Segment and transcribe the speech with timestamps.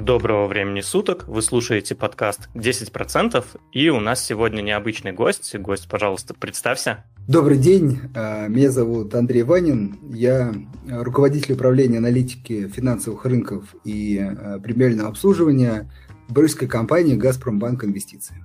[0.00, 1.28] Доброго времени суток.
[1.28, 3.44] Вы слушаете подкаст 10%.
[3.72, 5.54] И у нас сегодня необычный гость.
[5.58, 7.04] Гость, пожалуйста, представься.
[7.28, 8.00] Добрый день.
[8.14, 9.98] А, меня зовут Андрей Ванин.
[10.10, 10.54] Я
[10.88, 15.92] руководитель управления аналитики финансовых рынков и а, премиального обслуживания
[16.30, 18.36] брюсской компании «Газпромбанк Инвестиции».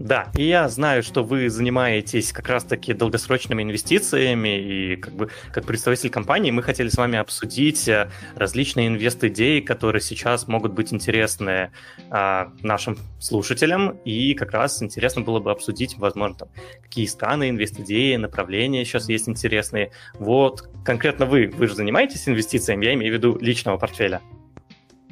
[0.00, 5.66] Да, и я знаю, что вы занимаетесь как раз-таки долгосрочными инвестициями, и как бы как
[5.66, 11.70] представитель компании мы хотели с вами обсудить э, различные инвест-идеи, которые сейчас могут быть интересны
[12.08, 16.48] а, нашим слушателям, и как раз интересно было бы обсудить, возможно, там,
[16.82, 19.90] какие страны, инвест-идеи, направления сейчас есть интересные.
[20.14, 24.22] Вот конкретно вы, вы же занимаетесь инвестициями, я имею в виду личного портфеля.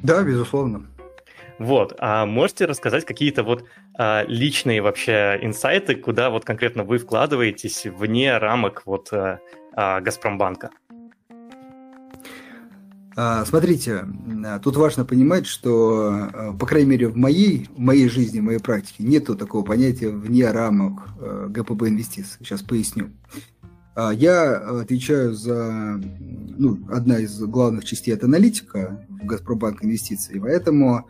[0.01, 0.87] Да, безусловно.
[1.59, 3.65] Вот, а можете рассказать какие-то вот
[4.27, 9.39] личные вообще инсайты, куда вот конкретно вы вкладываетесь вне рамок вот а,
[9.73, 10.69] а, Газпромбанка?
[13.15, 14.05] А, смотрите,
[14.63, 18.59] тут важно понимать, что, а, по крайней мере, в моей, в моей жизни, в моей
[18.59, 22.37] практике нету такого понятия вне рамок а, ГПБ инвестиций.
[22.39, 23.09] Сейчас поясню.
[24.13, 25.99] Я отвечаю за
[26.57, 31.05] ну, одна из главных частей это аналитика в Газпромбанк инвестиций, поэтому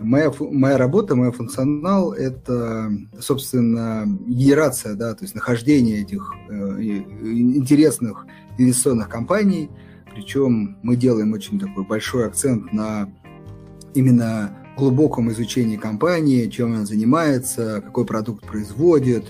[0.00, 8.26] Моя, моя работа, мой функционал– это, собственно, генерация, да, то есть нахождение этих э, интересных
[8.58, 9.70] инвестиционных компаний.
[10.14, 13.08] Причем мы делаем очень такой большой акцент на
[13.94, 19.24] именно глубоком изучении компании, чем она занимается, какой продукт производит,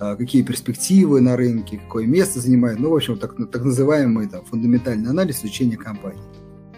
[0.00, 2.80] э, какие перспективы на рынке, какое место занимает.
[2.80, 6.22] Ну, в общем, так, так называемый там, фундаментальный анализ изучения компании.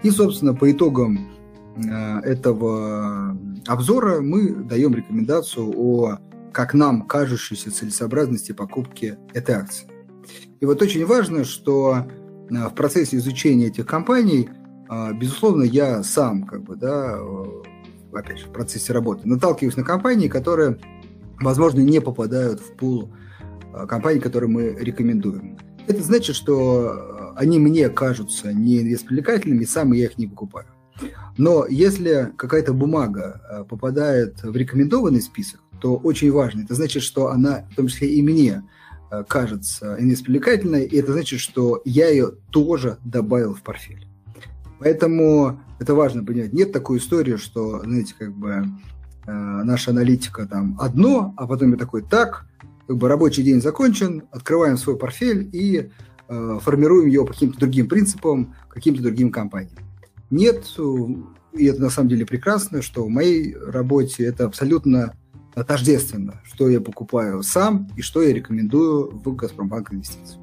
[0.03, 1.36] И, собственно, по итогам
[1.77, 6.19] этого обзора мы даем рекомендацию о,
[6.53, 9.87] как нам кажущейся целесообразности покупки этой акции.
[10.61, 12.07] И вот очень важно, что
[12.51, 14.49] э, в процессе изучения этих компаний,
[14.89, 17.19] э, безусловно, я сам, как бы, да,
[18.13, 20.79] опять же, в процессе работы наталкиваюсь на компании, которые,
[21.41, 23.13] возможно, не попадают в пул
[23.87, 25.59] компаний, которые мы рекомендуем.
[25.87, 30.67] Это значит, что они мне кажутся не инвестпривлекательными, сам я их не покупаю.
[31.37, 36.63] Но если какая-то бумага э, попадает в рекомендованный список, то очень важно.
[36.63, 38.63] Это значит, что она, в том числе и мне,
[39.11, 44.07] э, кажется инвестпривлекательной, и это значит, что я ее тоже добавил в портфель.
[44.79, 46.53] Поэтому это важно понимать.
[46.53, 48.65] Нет такой истории, что, знаете, как бы
[49.27, 52.47] э, наша аналитика там одно, а потом я такой, так,
[52.87, 55.91] как бы рабочий день закончен, открываем свой портфель и
[56.29, 59.86] э, формируем его по каким-то другим принципам, каким-то другим компаниям.
[60.31, 60.67] Нет,
[61.53, 65.15] и это на самом деле прекрасно, что в моей работе это абсолютно
[65.67, 70.39] тождественно, что я покупаю сам и что я рекомендую в Газпромбанк инвестиции.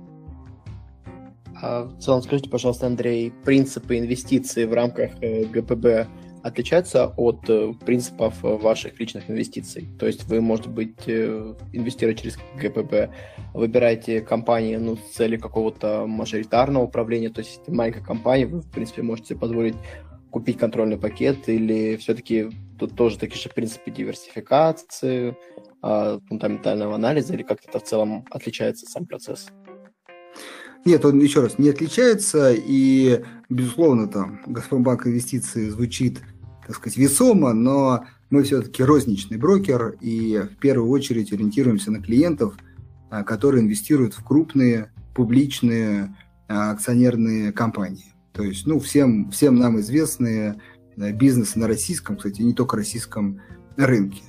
[1.62, 6.08] А в целом, скажите, пожалуйста, Андрей, принципы инвестиций в рамках э, ГПБ
[6.44, 9.90] отличаются от э, принципов ваших личных инвестиций?
[9.98, 13.10] То есть вы, может быть, э, инвестируя через ГПБ,
[13.54, 19.02] выбираете компании ну, с целью какого-то мажоритарного управления, то есть маленькая компания, вы, в принципе,
[19.02, 19.76] можете позволить
[20.30, 22.50] купить контрольный пакет, или все-таки
[22.80, 25.38] тут тоже такие же принципы диверсификации,
[25.82, 29.48] а, фундаментального анализа, или как это в целом отличается сам процесс?
[30.86, 36.22] Нет, он еще раз не отличается, и, безусловно, там Газпромбанк инвестиции звучит,
[36.68, 42.56] так сказать, весомо, но мы все-таки розничный брокер, и в первую очередь ориентируемся на клиентов,
[43.10, 46.16] а, которые инвестируют в крупные публичные
[46.48, 48.14] а, акционерные компании.
[48.32, 50.60] То есть, ну, всем, всем нам известные
[50.96, 53.40] бизнесы на российском, кстати, не только российском
[53.78, 54.24] рынке.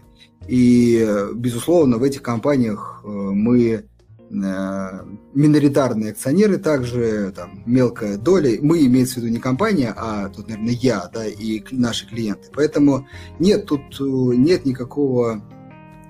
[0.48, 3.82] И, безусловно, в этих компаниях э, мы э,
[4.30, 8.58] миноритарные акционеры, также там, мелкая доля.
[8.60, 12.48] Мы имеется в виду не компания, а тут, наверное, я да, и наши клиенты.
[12.52, 13.06] Поэтому
[13.38, 15.42] нет, тут э, нет никакого,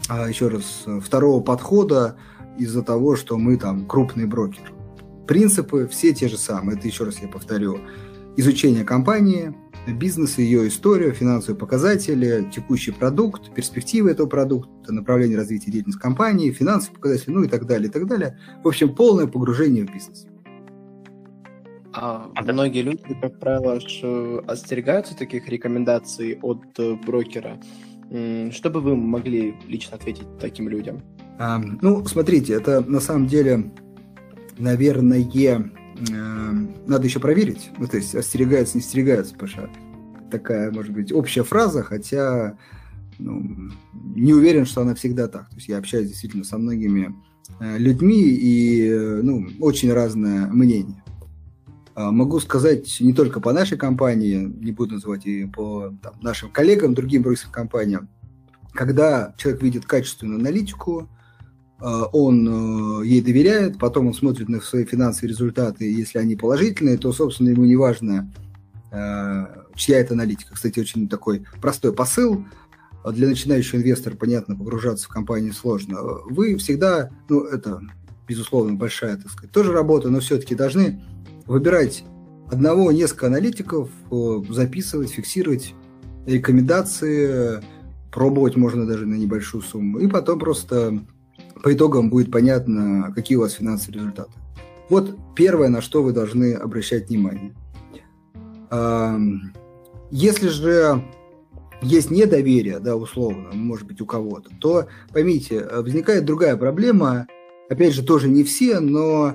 [0.09, 2.17] а, еще раз, второго подхода
[2.59, 4.73] из-за того, что мы там крупный брокер.
[5.27, 6.79] Принципы все те же самые.
[6.79, 7.81] Это еще раз я повторю.
[8.37, 9.55] Изучение компании,
[9.87, 16.97] бизнеса, ее историю, финансовые показатели, текущий продукт, перспективы этого продукта, направление развития деятельности компании, финансовые
[16.97, 18.39] показатели, ну и так далее, и так далее.
[18.63, 20.27] В общем, полное погружение в бизнес.
[21.93, 23.79] А, а многие люди, как правило,
[24.47, 27.61] остерегаются таких рекомендаций от э, брокера.
[28.51, 31.03] Что бы вы могли лично ответить таким людям?
[31.39, 33.71] А, ну, смотрите, это на самом деле
[34.59, 35.19] наверное,
[35.97, 37.71] надо еще проверить.
[37.79, 39.71] Ну, то есть остерегаются, не остерегаются, что
[40.31, 42.57] такая, может быть, общая фраза, хотя
[43.19, 45.49] ну, не уверен, что она всегда так.
[45.51, 47.15] То есть я общаюсь действительно со многими
[47.61, 48.93] э, людьми, и
[49.23, 51.03] ну, очень разное мнение.
[51.95, 56.51] А, могу сказать не только по нашей компании, не буду называть и по там, нашим
[56.51, 58.09] коллегам, другим брокерским компаниям.
[58.73, 61.09] Когда человек видит качественную аналитику,
[61.81, 67.13] он э, ей доверяет, потом он смотрит на свои финансовые результаты, если они положительные, то,
[67.13, 68.33] собственно, ему не важно,
[68.91, 70.55] э, чья это аналитика.
[70.55, 72.45] Кстати, очень такой простой посыл.
[73.13, 75.99] Для начинающего инвестора, понятно, погружаться в компанию сложно.
[76.25, 77.83] Вы всегда, ну, это,
[78.27, 81.03] безусловно, большая, так сказать, тоже работа, но все-таки должны
[81.45, 82.03] выбирать
[82.51, 85.75] одного, несколько аналитиков, э, записывать, фиксировать
[86.25, 87.63] рекомендации,
[88.11, 91.05] пробовать можно даже на небольшую сумму, и потом просто
[91.65, 94.31] по итогам будет понятно, какие у вас финансовые результаты.
[94.91, 97.55] Вот первое, на что вы должны обращать внимание.
[100.11, 101.03] Если же
[101.81, 107.29] есть недоверие, да, условно, может быть, у кого-то, то, поймите, возникает другая проблема.
[107.71, 109.35] Опять же, тоже не все, но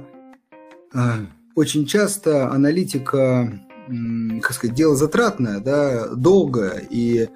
[0.93, 1.15] а,
[1.55, 3.59] очень часто аналитика,
[4.41, 7.27] как сказать, дело затратное, да, долгое, и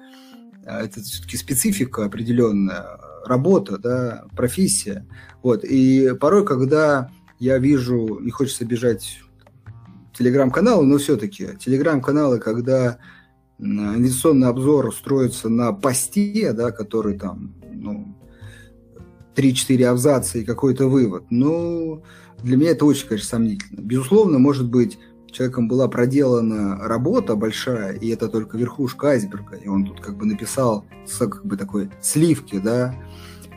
[0.64, 5.06] а, это все-таки специфика определенная, работа, да, профессия.
[5.42, 5.64] Вот.
[5.64, 9.20] И порой, когда я вижу, не хочется бежать
[10.12, 12.98] телеграм-каналы, но все-таки телеграм-каналы, когда
[13.58, 18.16] инвестиционный обзор строится на посте, да, который там, ну,
[19.34, 22.02] 3-4 абзаца и какой-то вывод, ну,
[22.42, 23.80] для меня это очень, конечно, сомнительно.
[23.80, 24.98] Безусловно, может быть,
[25.34, 30.26] человеком была проделана работа большая, и это только верхушка айсберга, и он тут как бы
[30.26, 30.84] написал
[31.18, 32.94] как бы такой сливки, да,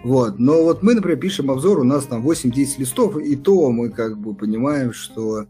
[0.04, 0.40] вот.
[0.40, 4.18] Но вот мы, например, пишем обзор, у нас там 8-10 листов, и то мы как
[4.18, 5.46] бы понимаем, что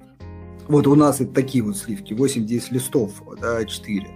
[0.67, 4.07] вот у нас это такие вот сливки, 8-10 листов, да, 4.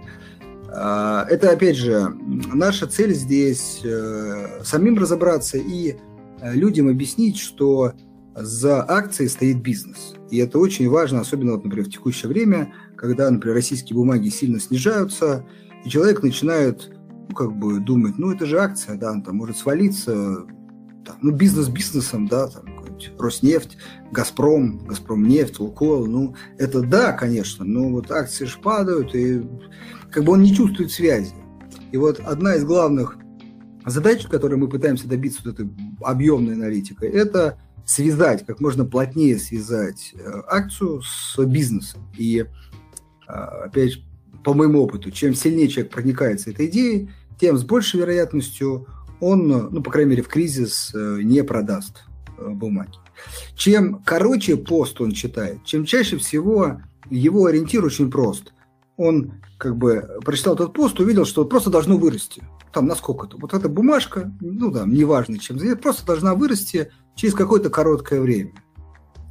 [0.74, 2.14] А, это, опять же,
[2.52, 5.96] наша цель здесь э, самим разобраться и
[6.40, 7.92] э, людям объяснить, что
[8.34, 10.14] за акцией стоит бизнес.
[10.30, 14.58] И это очень важно, особенно, вот, например, в текущее время, когда, например, российские бумаги сильно
[14.58, 15.44] снижаются,
[15.84, 16.90] и человек начинает
[17.28, 20.46] ну, как бы думать, ну, это же акция, да, там может свалиться,
[21.04, 22.64] там, ну, бизнес бизнесом, да, там,
[23.18, 23.76] Роснефть,
[24.10, 29.42] Газпром, Газпромнефть, Лукойл, ну, это да, конечно, но вот акции же падают, и
[30.10, 31.34] как бы он не чувствует связи.
[31.90, 33.16] И вот одна из главных
[33.86, 35.70] задач, которой мы пытаемся добиться вот этой
[36.02, 42.02] объемной аналитикой, это связать, как можно плотнее связать э, акцию с бизнесом.
[42.16, 42.46] И,
[43.26, 44.02] а, опять
[44.44, 48.86] по моему опыту, чем сильнее человек проникается этой идеей, тем с большей вероятностью
[49.20, 52.04] он, ну, по крайней мере, в кризис э, не продаст
[52.38, 52.98] э, бумаги.
[53.54, 58.52] Чем короче пост он читает, чем чаще всего его ориентир очень прост.
[58.96, 62.42] Он как бы прочитал этот пост, увидел, что просто должно вырасти.
[62.72, 63.36] Там на сколько-то.
[63.38, 68.52] Вот эта бумажка, ну там, неважно чем занять, просто должна вырасти через какое-то короткое время.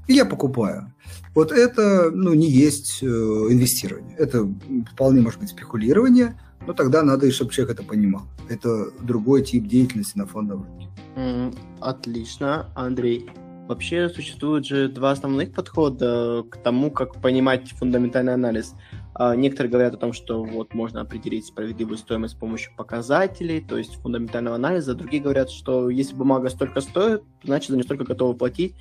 [0.07, 0.93] И я покупаю.
[1.33, 4.15] Вот это ну, не есть э, инвестирование.
[4.17, 4.47] Это
[4.91, 6.37] вполне может быть спекулирование,
[6.67, 8.23] но тогда надо, чтобы человек это понимал.
[8.49, 11.57] Это другой тип деятельности на фондовом рынке.
[11.79, 13.29] Отлично, Андрей.
[13.67, 18.73] Вообще существует же два основных подхода к тому, как понимать фундаментальный анализ.
[19.13, 23.77] А некоторые говорят о том, что вот можно определить справедливую стоимость с помощью показателей, то
[23.77, 24.95] есть фундаментального анализа.
[24.95, 28.75] Другие говорят, что если бумага столько стоит, значит, за нее столько готовы платить,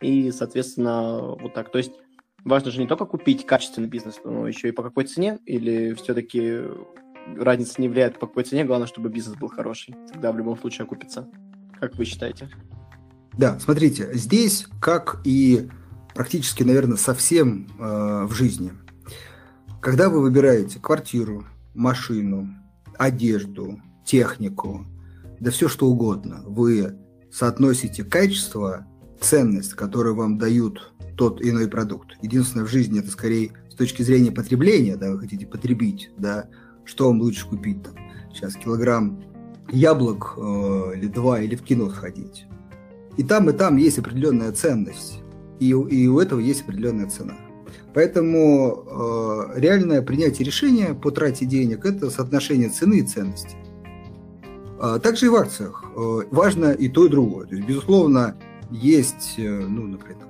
[0.00, 1.70] и, соответственно, вот так.
[1.70, 1.92] То есть
[2.44, 6.62] важно же не только купить качественный бизнес, но еще и по какой цене, или все-таки
[7.36, 9.94] разница не влияет по какой цене, главное, чтобы бизнес был хороший.
[10.12, 11.28] Тогда в любом случае окупится.
[11.80, 12.48] Как вы считаете?
[13.36, 15.68] Да, смотрите, здесь, как и
[16.14, 18.72] практически, наверное, совсем э, в жизни,
[19.80, 22.48] когда вы выбираете квартиру, машину,
[22.98, 24.86] одежду, технику,
[25.40, 26.96] да все что угодно, вы
[27.30, 28.86] соотносите качество
[29.20, 32.16] ценность, которую вам дают тот иной продукт.
[32.22, 36.48] Единственное в жизни это скорее с точки зрения потребления, да, вы хотите потребить, да,
[36.84, 37.94] что вам лучше купить там.
[38.32, 39.22] Сейчас килограмм
[39.70, 42.46] яблок э, или два, или в кино сходить.
[43.16, 45.22] И там, и там есть определенная ценность.
[45.58, 47.34] И, и у этого есть определенная цена.
[47.96, 48.84] Поэтому
[49.54, 53.56] э, реальное принятие решения по трате денег– это соотношение цены и ценности.
[54.78, 55.82] А также и в акциях.
[55.96, 57.46] Э, важно и то, и другое.
[57.46, 58.36] То есть, безусловно,
[58.70, 60.26] есть, э, ну, например,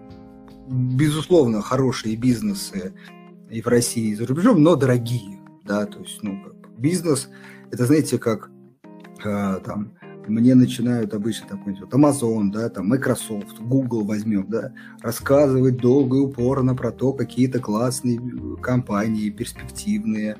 [0.68, 2.94] безусловно, хорошие бизнесы
[3.50, 6.40] и в России, и за рубежом, но дорогие, да, то есть, ну,
[6.78, 7.28] бизнес,
[7.72, 8.48] это, знаете, как
[9.24, 9.95] э, там,
[10.28, 16.20] мне начинают обычно такой вот Amazon, да, там Microsoft, Google возьмем, да, рассказывать долго и
[16.20, 18.20] упорно про то, какие-то классные
[18.60, 20.36] компании, перспективные,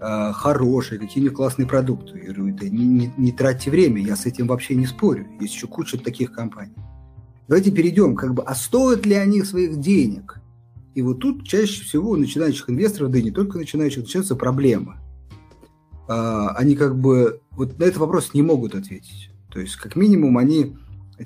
[0.00, 2.18] э, хорошие, какие у них классные продукты.
[2.18, 5.26] Я говорю, это не, не, не тратьте время, я с этим вообще не спорю.
[5.40, 6.76] Есть еще куча таких компаний.
[7.48, 10.40] Давайте перейдем, как бы, а стоят ли они своих денег?
[10.94, 14.96] И вот тут чаще всего у начинающих инвесторов, да и не только начинающих, начинаются проблемы.
[16.08, 19.30] А, они как бы вот на этот вопрос не могут ответить.
[19.50, 20.76] То есть, как минимум, они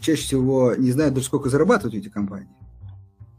[0.00, 2.48] чаще всего не знают даже, сколько зарабатывают эти компании.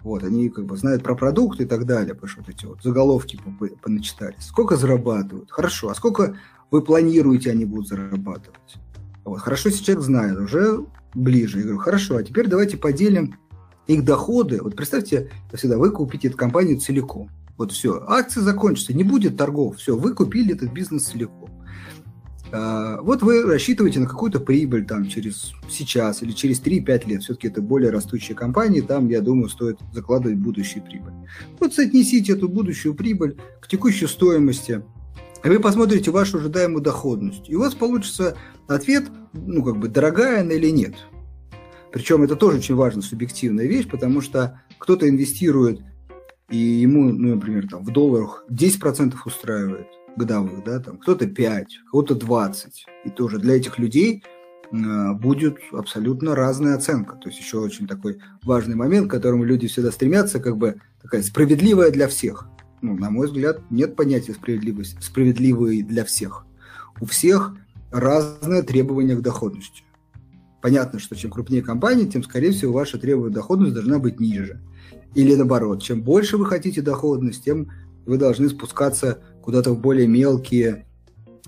[0.02, 2.82] Вот, они как бы знают про продукты и так далее, потому что вот эти вот
[2.82, 3.40] заголовки
[3.82, 4.46] поначитались.
[4.46, 5.52] Сколько зарабатывают?
[5.52, 5.90] Хорошо.
[5.90, 6.38] А сколько
[6.72, 8.78] вы планируете, они будут зарабатывать?
[9.26, 11.58] Вот, хорошо, если человек знает, уже ближе.
[11.58, 13.36] Я говорю, хорошо, а теперь давайте поделим
[13.88, 14.62] их доходы.
[14.62, 17.30] Вот представьте, всегда вы купите эту компанию целиком.
[17.58, 21.50] Вот все, акции закончатся, не будет торгов, все, вы купили этот бизнес целиком.
[22.52, 27.24] А, вот вы рассчитываете на какую-то прибыль там через сейчас или через 3-5 лет.
[27.24, 31.14] Все-таки это более растущие компании, там, я думаю, стоит закладывать будущую прибыль.
[31.60, 34.84] Вот соотнесите эту будущую прибыль к текущей стоимости,
[35.44, 37.50] и вы посмотрите вашу ожидаемую доходность.
[37.50, 38.38] И у вас получится
[38.68, 40.96] ответ, ну, как бы, дорогая она или нет.
[41.92, 45.82] Причем это тоже очень важная субъективная вещь, потому что кто-то инвестирует,
[46.50, 52.16] и ему, ну, например, там, в долларах 10% устраивает, годовых, да, там кто-то 5, кого-то
[52.16, 52.86] 20.
[53.06, 54.24] И тоже для этих людей
[54.72, 57.16] э, будет абсолютно разная оценка.
[57.16, 61.22] То есть еще очень такой важный момент, к которому люди всегда стремятся, как бы такая
[61.22, 62.48] справедливая для всех.
[62.82, 66.46] Ну, на мой взгляд, нет понятия справедливости, справедливой для всех.
[67.00, 67.56] У всех
[67.92, 69.84] разное требование к доходности.
[70.62, 74.62] Понятно, что чем крупнее компания, тем, скорее всего, ваша требования доходность должна быть ниже.
[75.18, 77.72] Или наоборот, чем больше вы хотите доходность, тем
[78.06, 80.86] вы должны спускаться куда-то в более мелкие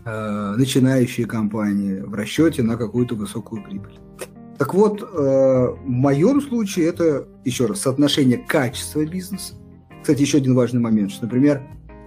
[0.04, 4.00] э, начинающие компании в расчете на какую-то высокую прибыль.
[4.58, 9.54] Так вот, э, в моем случае это, еще раз, соотношение качества бизнеса.
[10.02, 11.62] Кстати, еще один важный момент, что, например,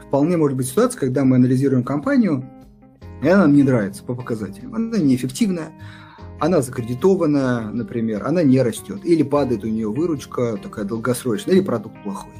[0.04, 2.44] вполне может быть ситуация, когда мы анализируем компанию,
[3.22, 4.74] и она нам не нравится по показателям.
[4.74, 5.70] Она неэффективная,
[6.42, 12.02] она закредитована, например, она не растет, или падает у нее выручка такая долгосрочная, или продукт
[12.02, 12.32] плохой.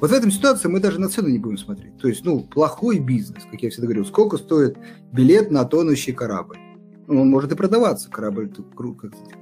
[0.00, 1.96] Вот в этом ситуации мы даже на цену не будем смотреть.
[1.98, 4.76] То есть, ну, плохой бизнес, как я всегда говорю, сколько стоит
[5.12, 6.58] билет на тонущий корабль?
[7.06, 8.50] Ну, он может и продаваться, корабль,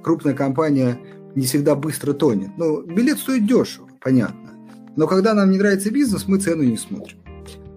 [0.03, 0.99] крупная компания
[1.33, 2.51] не всегда быстро тонет.
[2.57, 4.51] Но билет стоит дешево, понятно.
[4.95, 7.17] Но когда нам не нравится бизнес, мы цену не смотрим.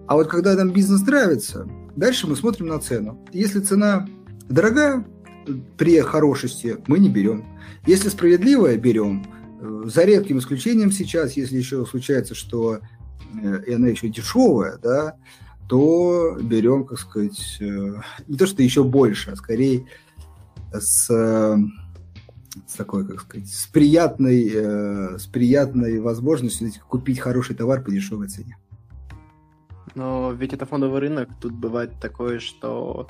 [0.05, 3.25] А вот когда нам бизнес нравится, дальше мы смотрим на цену.
[3.33, 4.07] Если цена
[4.47, 5.03] дорогая,
[5.77, 7.45] при хорошести мы не берем.
[7.85, 9.25] Если справедливая, берем–
[9.59, 12.79] за редким исключением сейчас, если еще случается, что
[13.41, 15.17] э, и она еще дешевая, да,
[15.67, 19.85] то берем, как сказать, э, не то что еще больше, а скорее
[20.71, 27.91] с, с такой, как сказать, с приятной, э, с приятной возможностью купить хороший товар по
[27.91, 28.57] дешевой цене.
[29.95, 33.09] Но ведь это фондовый рынок, тут бывает такое, что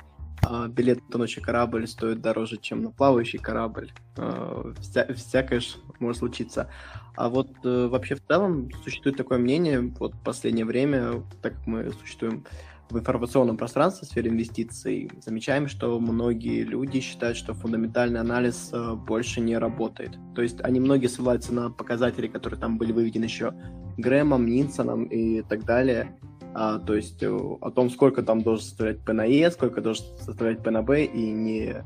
[0.68, 3.92] билет на тонущий корабль стоит дороже, чем на плавающий корабль.
[4.16, 5.60] А, вся, всякое
[5.98, 6.70] может случиться.
[7.16, 11.66] А вот э, вообще в целом существует такое мнение, вот в последнее время, так как
[11.66, 12.44] мы существуем
[12.90, 18.94] в информационном пространстве в сфере инвестиций, замечаем, что многие люди считают, что фундаментальный анализ э,
[18.94, 20.16] больше не работает.
[20.34, 23.54] То есть они многие ссылаются на показатели, которые там были выведены еще
[23.96, 26.16] Грэмом, Нинсоном и так далее,
[26.54, 31.04] а, то есть э, о том, сколько там должен составлять P сколько должен составлять B,
[31.04, 31.84] и не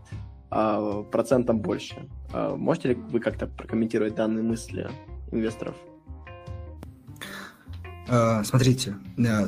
[0.51, 2.09] а, процентом больше.
[2.33, 4.89] А, можете ли вы как-то прокомментировать данные мысли
[5.33, 5.75] инвесторов?
[8.09, 8.97] А, смотрите,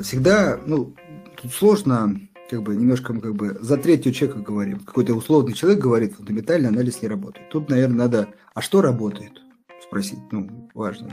[0.02, 0.94] всегда, ну,
[1.40, 2.20] тут сложно,
[2.50, 4.80] как бы, немножко как бы за третью человека говорим.
[4.80, 7.48] Какой-то условный человек говорит, фундаментальный анализ не работает.
[7.50, 9.42] Тут, наверное, надо, а что работает?
[9.82, 11.08] Спросить, ну, важно,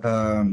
[0.00, 0.44] да?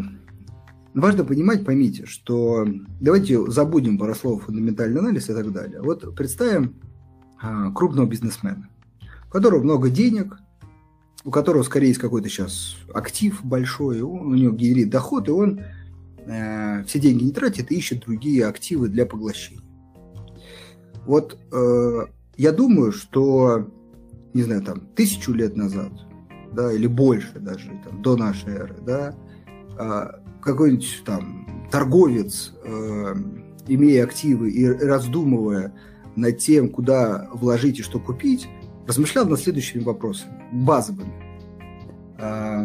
[1.02, 2.68] Важно понимать, поймите, что
[3.00, 5.82] давайте забудем про слово фундаментальный анализ и так далее.
[5.82, 6.76] Вот представим
[7.42, 8.70] а, крупного бизнесмена,
[9.28, 10.38] у которого много денег,
[11.24, 15.62] у которого, скорее, есть какой-то сейчас актив большой, он, у него генерит доход, и он
[16.28, 19.62] э, все деньги не тратит и ищет другие активы для поглощения.
[21.06, 22.06] Вот э,
[22.38, 23.72] я думаю, что,
[24.34, 25.92] не знаю, там, тысячу лет назад,
[26.54, 29.16] да, или больше даже, там, до нашей эры, да,
[29.80, 33.16] э, какой-нибудь там торговец, э,
[33.68, 35.74] имея активы и раздумывая
[36.16, 38.48] над тем, куда вложить и что купить,
[38.88, 41.14] размышлял над следующими вопросами, базовыми.
[42.18, 42.64] А,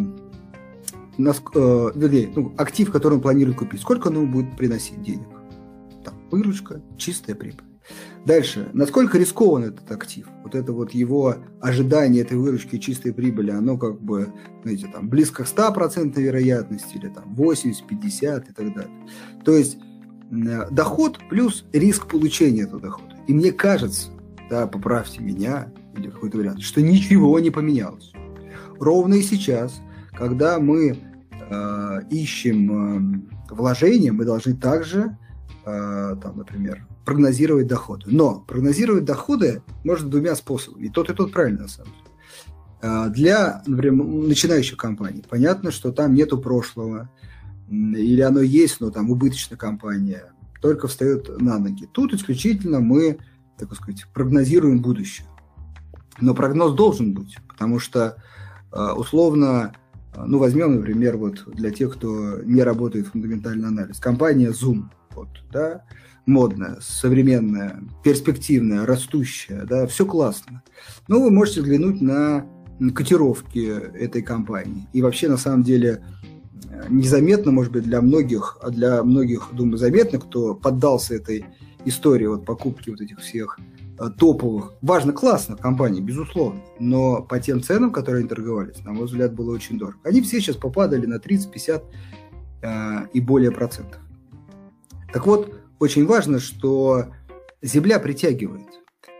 [1.16, 5.26] нас, э, вернее, ну, актив, который он планирует купить, сколько он ему будет приносить денег?
[6.04, 7.69] Там, выручка, чистая прибыль.
[8.26, 10.26] Дальше, насколько рискован этот актив?
[10.44, 14.32] Вот это вот его ожидание этой выручки чистой прибыли, оно как бы,
[14.62, 19.06] знаете, там, близко к 100% вероятности, или там 80, 50 и так далее.
[19.44, 19.78] То есть
[20.70, 23.16] доход плюс риск получения этого дохода.
[23.26, 24.10] И мне кажется,
[24.50, 28.12] да, поправьте меня, или какой-то вариант, что ничего не поменялось.
[28.78, 29.80] Ровно и сейчас,
[30.12, 30.98] когда мы
[31.50, 35.29] э, ищем э, вложения, мы должны также, э,
[36.22, 38.06] там, например, прогнозировать доходы.
[38.06, 40.86] Но прогнозировать доходы можно двумя способами.
[40.86, 42.10] И тот, и тот правильно, на самом деле.
[42.82, 47.10] Э, для, например, начинающих компаний понятно, что там нету прошлого,
[47.68, 51.86] или оно есть, но там убыточная компания, только встает на ноги.
[51.90, 53.18] Тут исключительно мы,
[53.58, 55.26] так сказать, прогнозируем будущее.
[56.20, 58.16] Но прогноз должен быть, потому что
[58.72, 59.72] э, условно,
[60.14, 64.84] э, ну возьмем, например, вот для тех, кто не работает фундаментальный анализ, компания Zoom,
[65.20, 65.84] вот, да,
[66.26, 70.62] модная, современная, перспективная, растущая, да, все классно.
[71.08, 72.46] Но вы можете взглянуть на
[72.94, 73.66] котировки
[73.98, 74.88] этой компании.
[74.92, 76.02] И вообще, на самом деле,
[76.88, 81.44] незаметно, может быть, для многих, а для многих, думаю, заметно, кто поддался этой
[81.84, 83.58] истории вот покупки вот этих всех
[83.98, 89.06] э, топовых, важно, классно компаний, безусловно, но по тем ценам, которые они торговались, на мой
[89.06, 89.98] взгляд, было очень дорого.
[90.04, 91.82] Они все сейчас попадали на 30-50
[92.62, 94.00] э, и более процентов.
[95.12, 97.06] Так вот, очень важно, что
[97.62, 98.68] земля притягивает.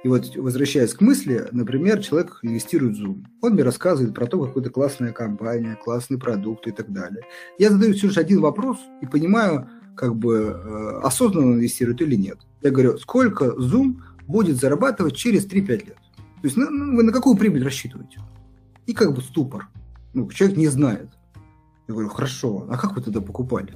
[0.03, 3.25] И вот возвращаясь к мысли, например, человек инвестирует в Zoom.
[3.43, 7.23] Он мне рассказывает про то, какая-то классная компания, классный продукт и так далее.
[7.59, 12.39] Я задаю все же один вопрос и понимаю, как бы э, осознанно инвестирует или нет.
[12.63, 15.97] Я говорю, сколько Zoom будет зарабатывать через 3-5 лет?
[16.17, 18.21] То есть ну, ну, вы на какую прибыль рассчитываете?
[18.87, 19.69] И как бы ступор.
[20.15, 21.11] Ну, человек не знает.
[21.87, 23.75] Я говорю, хорошо, а как вы тогда покупали?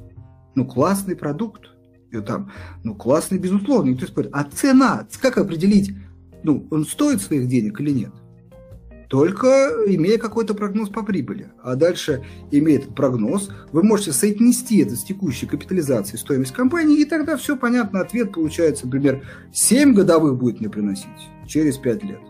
[0.55, 1.74] Ну, классный продукт.
[2.15, 2.51] И там,
[2.83, 4.31] ну, классный, безусловно, никто спорит.
[4.33, 5.95] А цена, как определить,
[6.43, 8.13] ну, он стоит своих денег или нет.
[9.09, 11.49] Только имея какой-то прогноз по прибыли.
[11.63, 17.05] А дальше, имея этот прогноз, вы можете соотнести это с текущей капитализацией стоимость компании, и
[17.05, 21.07] тогда все понятно, ответ получается, например, 7 годовых будет мне приносить
[21.47, 22.21] через 5 лет.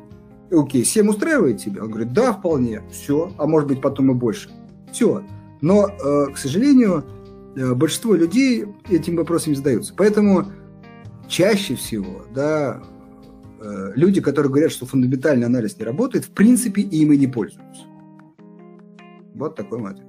[0.50, 1.82] Окей, 7 устраивает тебя?
[1.84, 4.50] Он говорит, да, вполне, все, а может быть потом и больше.
[4.92, 5.24] Все.
[5.60, 7.04] Но, э, к сожалению,
[7.56, 9.94] большинство людей этим вопросом не задаются.
[9.96, 10.46] Поэтому
[11.28, 12.82] чаще всего, да,
[13.64, 17.84] Э, люди, которые говорят, что фундаментальный анализ не работает, в принципе, им и не пользуются.
[19.34, 20.03] Вот такой мой ответ.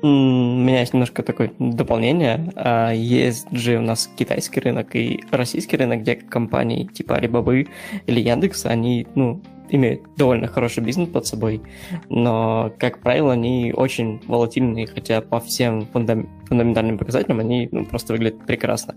[0.00, 2.52] У меня есть немножко такое дополнение.
[2.54, 7.66] А, есть же у нас китайский рынок и российский рынок, где компании типа Alibaba
[8.06, 11.60] или Яндекс, они, ну, имеют довольно хороший бизнес под собой,
[12.08, 16.28] но, как правило, они очень волатильные, хотя по всем фундам...
[16.46, 18.94] фундаментальным показателям они ну, просто выглядят прекрасно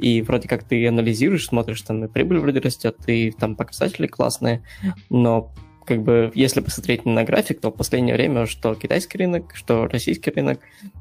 [0.00, 4.62] и вроде как ты анализируешь, смотришь, там и прибыль вроде растет, и там показатели классные,
[5.10, 5.52] но
[5.90, 10.30] как бы, если посмотреть на график, то в последнее время, что китайский рынок, что российский
[10.30, 10.60] рынок,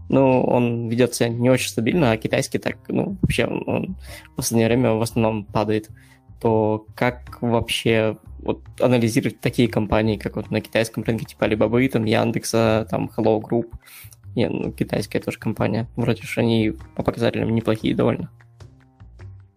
[0.09, 3.95] ну, он ведет себя не очень стабильно, а китайский так, ну, вообще, он, он
[4.31, 5.91] в последнее время в основном падает.
[6.41, 12.05] То как вообще вот анализировать такие компании, как вот на китайском рынке, типа Alibaba, там,
[12.05, 13.71] Яндекса, там, Hello Group,
[14.35, 18.31] не, ну, китайская тоже компания, вроде же они по показателям неплохие довольно.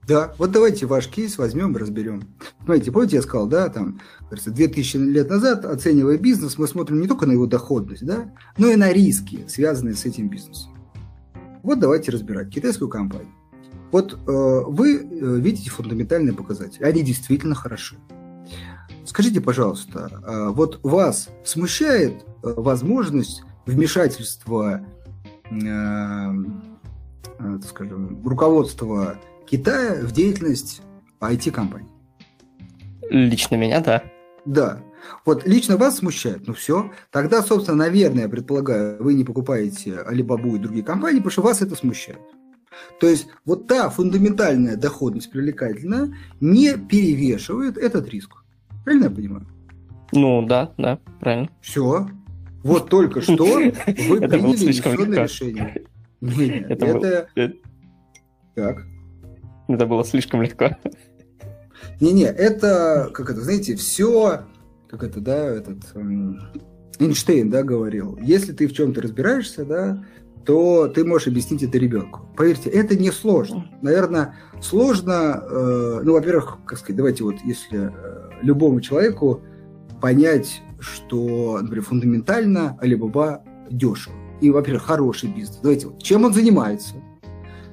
[0.06, 2.22] Да, вот давайте ваш кейс возьмем разберем.
[2.60, 7.06] Понимаете, помните, я сказал, да, там, кажется, 2000 лет назад, оценивая бизнес, мы смотрим не
[7.06, 10.72] только на его доходность, да, но и на риски, связанные с этим бизнесом.
[11.62, 13.32] Вот давайте разбирать китайскую компанию.
[13.92, 17.96] Вот э, вы э, видите фундаментальные показатели, они действительно хороши.
[19.04, 24.84] Скажите, пожалуйста, э, вот вас смущает э, возможность вмешательства,
[25.50, 25.54] э,
[27.38, 29.18] э, скажем, руководства
[29.52, 30.80] Китая в деятельность
[31.20, 31.90] IT-компаний.
[33.10, 34.02] Лично меня, да.
[34.46, 34.80] Да.
[35.26, 36.90] Вот лично вас смущает, ну все.
[37.10, 41.60] Тогда, собственно, наверное, я предполагаю, вы не покупаете Alibaba и другие компании, потому что вас
[41.60, 42.18] это смущает.
[42.98, 48.30] То есть вот та фундаментальная доходность привлекательная не перевешивает этот риск.
[48.84, 49.46] Правильно я понимаю?
[50.12, 51.50] Ну да, да, правильно.
[51.60, 52.08] Все.
[52.62, 55.84] Вот только что вы приняли решение.
[56.70, 57.28] Это...
[58.54, 58.86] Так.
[59.68, 60.76] Это было слишком легко.
[62.00, 64.42] Не-не, это, как это, знаете, все,
[64.88, 66.40] как это, да, этот эм,
[66.98, 70.04] Эйнштейн, да, говорил, если ты в чем-то разбираешься, да,
[70.44, 72.22] то ты можешь объяснить это ребенку.
[72.36, 73.70] Поверьте, это не сложно.
[73.80, 79.42] Наверное, сложно, э, ну, во-первых, как сказать, давайте вот, если э, любому человеку
[80.00, 84.16] понять, что, например, фундаментально Алибаба дешево.
[84.40, 85.60] И, во-первых, хороший бизнес.
[85.62, 86.94] Давайте вот, чем он занимается,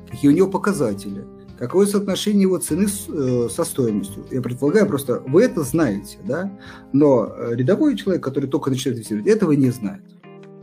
[0.07, 1.25] какие у него показатели–
[1.59, 4.25] какое соотношение его цены с, э, со стоимостью.
[4.31, 6.51] Я предполагаю, просто вы это знаете, да,
[6.93, 10.01] но э, рядовой человек, который только начинает инвестировать, этого не знает.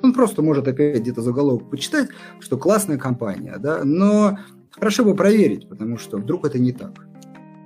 [0.02, 2.09] Он просто может опять где-то заголовок почитать,
[2.40, 4.38] что классная компания, да, но
[4.70, 7.06] хорошо бы проверить, потому что вдруг это не так.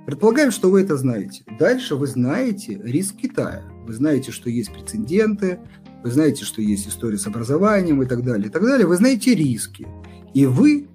[0.05, 1.43] Предполагаем, что вы это знаете.
[1.57, 3.63] Дальше вы знаете риск Китая.
[3.85, 5.59] Вы знаете, что есть прецеденты,
[6.03, 9.35] вы знаете, что есть история с образованием и так далее, и так далее, вы знаете
[9.35, 9.87] риски.
[10.33, 10.87] И вы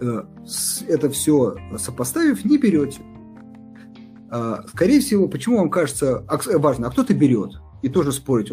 [0.00, 3.00] это все сопоставив, не берете.
[4.30, 8.50] А, скорее всего, почему вам кажется а, важно, а кто-то берет, и тоже спорить.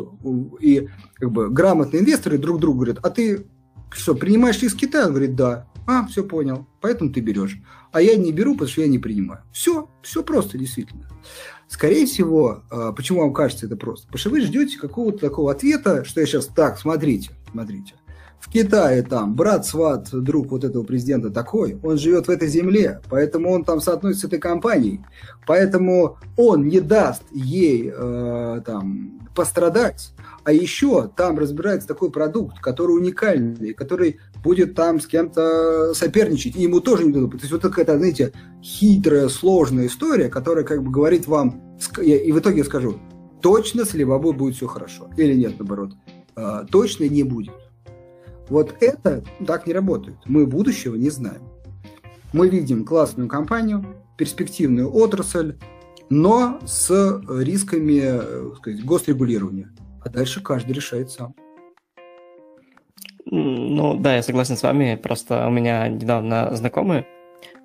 [0.59, 3.47] И как бы грамотные инвесторы друг другу говорят, а ты
[3.89, 5.05] что, принимаешь из Китая?
[5.05, 5.67] Он говорит, да.
[5.85, 7.59] А, все понял, поэтому ты берешь.
[7.91, 9.41] А я не беру, потому что я не принимаю.
[9.51, 11.09] Все, все просто, действительно.
[11.67, 14.07] Скорее всего, а, почему вам кажется это просто?
[14.07, 17.95] Потому что вы ждете какого-то такого ответа, что я сейчас так, смотрите, смотрите.
[18.43, 22.99] В Китае там брат, сват, друг вот этого президента такой, он живет в этой земле,
[23.09, 24.99] поэтому он там соотносится с этой компанией,
[25.47, 30.11] поэтому он не даст ей э, там пострадать,
[30.43, 36.63] а еще там разбирается такой продукт, который уникальный, который будет там с кем-то соперничать, и
[36.63, 37.31] ему тоже не дадут.
[37.31, 42.39] То есть вот такая, знаете, хитрая, сложная история, которая как бы говорит вам, и в
[42.39, 42.99] итоге я скажу,
[43.41, 45.09] точно с Левобой будет все хорошо.
[45.15, 45.93] Или нет, наоборот,
[46.35, 47.53] а, точно не будет.
[48.53, 50.17] Вот это так не работает.
[50.25, 51.41] Мы будущего не знаем.
[52.33, 53.83] Мы видим классную компанию,
[54.15, 55.55] перспективную отрасль,
[56.11, 56.91] но с
[57.27, 59.73] рисками э, сказать, госрегулирования.
[60.05, 61.33] А дальше каждый решает сам.
[63.25, 64.99] Ну да, я согласен с вами.
[65.01, 67.07] Просто у меня недавно знакомый,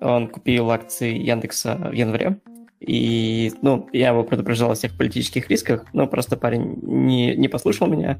[0.01, 2.41] он купил акции Яндекса в январе.
[2.79, 7.87] И, ну, я его предупреждал о всех политических рисках, но просто парень не, не послушал
[7.87, 8.19] меня.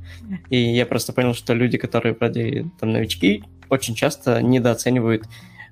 [0.50, 5.24] И я просто понял, что люди, которые вроде там новички, очень часто недооценивают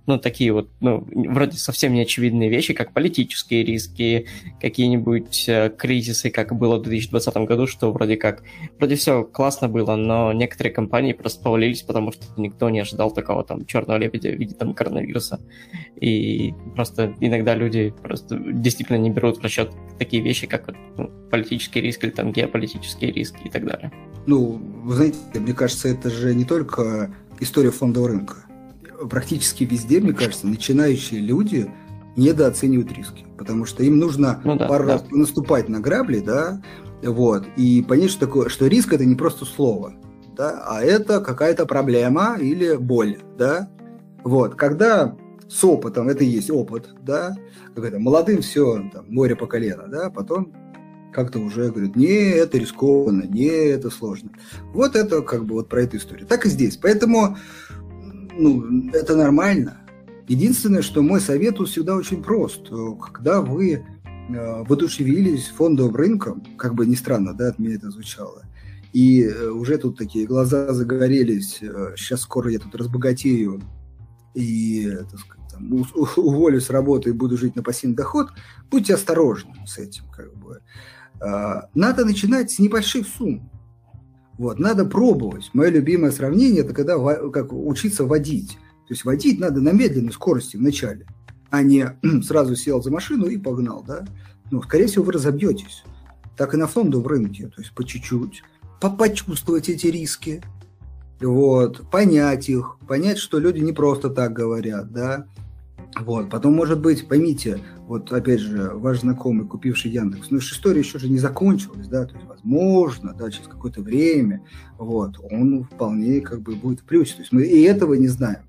[0.08, 4.26] ну, такие вот, ну, вроде совсем неочевидные вещи, как политические риски,
[4.62, 8.42] какие-нибудь э, кризисы, как было в 2020 году, что вроде как,
[8.78, 13.44] вроде все классно было, но некоторые компании просто повалились, потому что никто не ожидал такого
[13.44, 15.42] там черного лебедя в виде там коронавируса.
[16.00, 21.82] И просто иногда люди просто действительно не берут в расчет такие вещи, как ну, политический
[21.82, 23.92] риск или там геополитические риски и так далее.
[24.26, 28.47] Ну, вы знаете, мне кажется, это же не только история фондового рынка
[29.10, 31.72] практически везде, мне кажется, начинающие люди
[32.16, 34.94] недооценивают риски, потому что им нужно ну, да, пару да.
[34.94, 36.62] раз наступать на грабли, да,
[37.04, 39.94] вот, и понять, что такое, что риск это не просто слово,
[40.36, 43.70] да, а это какая-то проблема или боль, да,
[44.24, 45.16] вот, когда
[45.48, 47.36] с опытом, это и есть опыт, да,
[47.76, 50.54] как это, молодым все, там, море по колено, да, потом
[51.14, 54.30] как-то уже говорят, не, это рискованно, не, это сложно.
[54.74, 56.28] Вот это как бы вот про эту историю.
[56.28, 56.78] Так и здесь.
[56.78, 57.38] Поэтому
[58.38, 59.82] ну, это нормально.
[60.28, 62.70] Единственное, что мой совет тут всегда очень прост.
[63.02, 63.84] Когда вы э,
[64.30, 68.44] воодушевились фондовым рынком, как бы ни странно, да, от меня это звучало,
[68.94, 71.60] и э, уже тут такие глаза загорелись,
[71.96, 73.62] сейчас э, скоро я тут разбогатею
[74.34, 78.30] и, так сказать, там, уволюсь с работы и буду жить на пассивный доход,
[78.70, 80.62] будьте осторожны с этим, как бы.
[81.20, 83.50] А, надо начинать с небольших сумм.
[84.38, 85.50] Вот, надо пробовать.
[85.54, 86.98] Мое любимое сравнение– это когда
[87.30, 88.58] как учиться водить.
[88.88, 91.06] То есть водить надо на медленной скорости вначале,
[91.50, 91.88] а не
[92.24, 94.06] сразу сел за машину и погнал, да?
[94.52, 95.84] Ну, скорее всего, вы разобьетесь.
[96.38, 98.44] Так и на фондовом рынке, то есть по чуть-чуть.
[98.80, 100.44] Почувствовать эти риски,
[101.20, 105.26] вот, понять их, понять, что люди не просто так говорят, да,
[106.00, 111.00] вот, потом, может быть, поймите, вот опять же, ваш знакомый, купивший Яндекс, ну, история еще
[111.00, 114.42] же не закончилась, да, то есть, возможно, да, через какое-то время,
[114.78, 118.44] вот, он вполне как бы будет в плюсе, то есть мы и этого не знаем.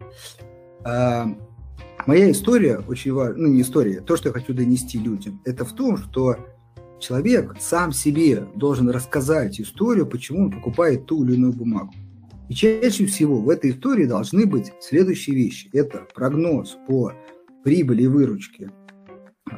[0.84, 1.26] А,
[2.06, 5.72] моя история очень важна, ну, не история, то, что я хочу донести людям, это в
[5.72, 6.36] том, что
[7.00, 11.92] человек сам себе должен рассказать историю, почему он покупает ту или иную бумагу.
[12.48, 15.68] И чаще всего в этой истории должны быть следующие вещи.
[15.74, 17.12] Это прогноз по
[17.62, 18.70] прибыли и выручки,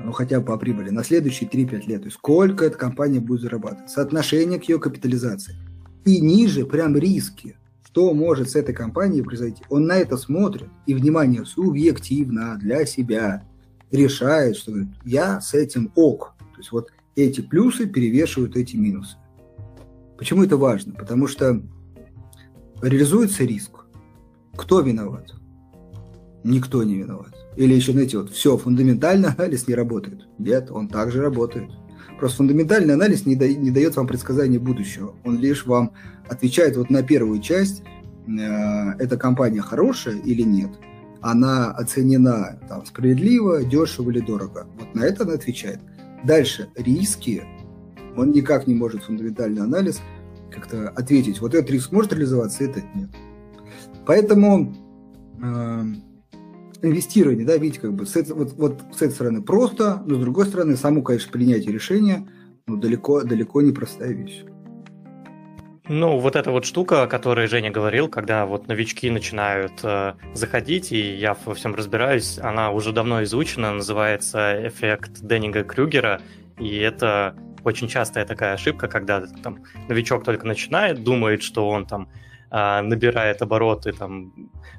[0.04, 2.02] ну хотя бы по прибыли, на следующие 3-5 лет.
[2.02, 5.56] То есть сколько эта компания будет зарабатывать, соотношение к ее капитализации.
[6.04, 9.62] И ниже прям риски, что может с этой компанией произойти.
[9.68, 13.44] Он на это смотрит и, внимание, субъективно для себя
[13.90, 14.72] решает, что
[15.04, 16.34] я с этим ок.
[16.38, 19.16] То есть вот эти плюсы перевешивают эти минусы.
[20.16, 20.94] Почему это важно?
[20.94, 21.62] Потому что
[22.82, 23.72] реализуется риск.
[24.56, 25.34] Кто виноват?
[26.44, 27.34] Никто не виноват.
[27.56, 30.26] Или еще, знаете, вот все, фундаментальный анализ не работает.
[30.38, 31.70] Нет, он также работает.
[32.18, 35.14] Просто фундаментальный анализ не, да, не дает вам предсказания будущего.
[35.24, 35.92] Он лишь вам
[36.28, 37.82] отвечает вот на первую часть,
[38.26, 38.32] э,
[38.98, 40.70] эта компания хорошая или нет.
[41.22, 44.66] Она оценена там, справедливо, дешево или дорого.
[44.78, 45.80] Вот на это она отвечает.
[46.24, 47.42] Дальше, риски.
[48.16, 50.00] Он никак не может фундаментальный анализ
[50.50, 53.08] как-то ответить, вот этот риск может реализоваться, этот нет.
[54.04, 54.74] Поэтому
[55.42, 55.84] э,
[56.82, 60.18] инвестирование, да, видите, как бы с, этой, вот, вот с этой стороны просто, но с
[60.18, 62.26] другой стороны, само, конечно, принятие решения
[62.66, 64.44] ну, далеко, далеко не простая вещь.
[65.88, 70.92] Ну, вот эта вот штука, о которой Женя говорил, когда вот новички начинают э, заходить,
[70.92, 76.20] и я во всем разбираюсь, она уже давно изучена, называется эффект Деннига Крюгера,
[76.60, 82.08] и это очень частая такая ошибка, когда там новичок только начинает, думает, что он там
[82.50, 84.32] набирает обороты, там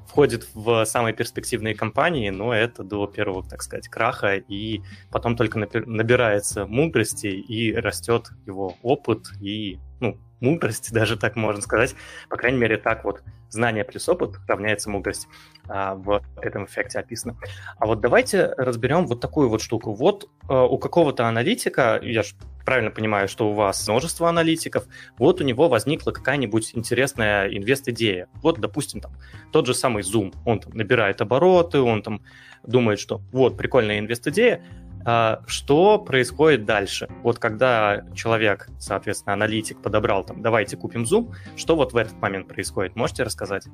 [0.06, 5.58] входит в самые перспективные компании, но это до первого, так сказать, краха, и потом только
[5.58, 11.94] набирается мудрости и растет его опыт и ну, мудрость, даже так можно сказать.
[12.28, 15.28] По крайней мере, так вот знание плюс опыт равняется мудрость.
[15.68, 17.36] А, в этом эффекте описано.
[17.78, 19.94] А вот давайте разберем вот такую вот штуку.
[19.94, 22.34] Вот а, у какого-то аналитика, я же
[22.64, 24.86] правильно понимаю, что у вас множество аналитиков,
[25.18, 28.28] вот у него возникла какая-нибудь интересная инвест-идея.
[28.34, 29.16] Вот, допустим, там
[29.52, 30.34] тот же самый Zoom.
[30.44, 32.22] Он там набирает обороты, он там
[32.64, 34.64] думает, что вот прикольная инвест-идея,
[35.46, 37.08] что происходит дальше?
[37.22, 42.48] Вот когда человек, соответственно, аналитик подобрал там, давайте купим Zoom, что вот в этот момент
[42.48, 42.96] происходит?
[42.96, 43.66] Можете рассказать?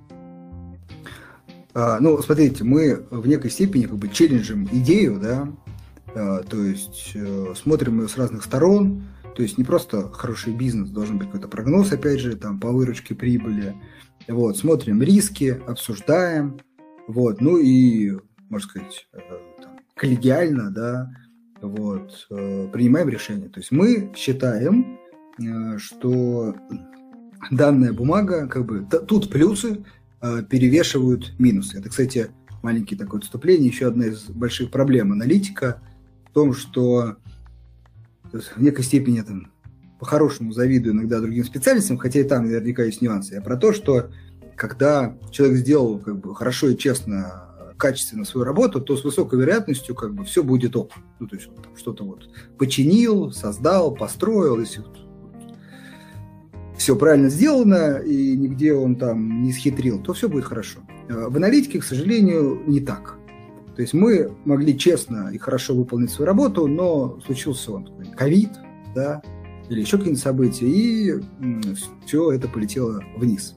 [1.74, 5.48] А, ну, смотрите, мы в некой степени как бы челленджим идею, да,
[6.14, 9.04] а, то есть э, смотрим ее с разных сторон,
[9.36, 13.14] то есть не просто хороший бизнес, должен быть какой-то прогноз, опять же, там, по выручке
[13.14, 13.76] прибыли,
[14.26, 16.58] вот, смотрим риски, обсуждаем,
[17.06, 19.20] вот, ну и, можно сказать, э,
[19.98, 21.10] коллегиально, да,
[21.60, 23.48] вот, э, принимаем решение.
[23.48, 24.98] То есть мы считаем,
[25.38, 26.54] э, что
[27.50, 29.84] данная бумага, как бы, тут плюсы
[30.20, 31.78] э, перевешивают минусы.
[31.78, 32.28] Это, кстати,
[32.62, 33.68] маленький такое отступление.
[33.68, 35.80] Еще одна из больших проблем аналитика
[36.30, 37.16] в том, что
[38.32, 39.52] в некой степени там,
[39.98, 43.34] по-хорошему завидую иногда другим специальностям, хотя и там наверняка есть нюансы.
[43.34, 44.10] Я про то, что
[44.56, 47.47] когда человек сделал как бы хорошо и честно
[47.78, 50.92] качественно свою работу, то с высокой вероятностью как бы все будет ок.
[51.20, 54.98] Ну, то есть он там что-то вот починил, создал, построил, если вот,
[56.76, 60.80] все правильно сделано, и нигде он там не схитрил, то все будет хорошо.
[61.08, 63.16] А в аналитике, к сожалению, не так.
[63.74, 68.50] То есть мы могли честно и хорошо выполнить свою работу, но случился он ковид,
[68.94, 69.22] да,
[69.68, 71.20] или еще какие-нибудь события, и
[72.06, 73.56] все это полетело вниз.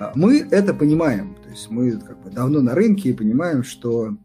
[0.00, 4.16] А мы это понимаем, то есть мы как бы давно на рынке и понимаем, что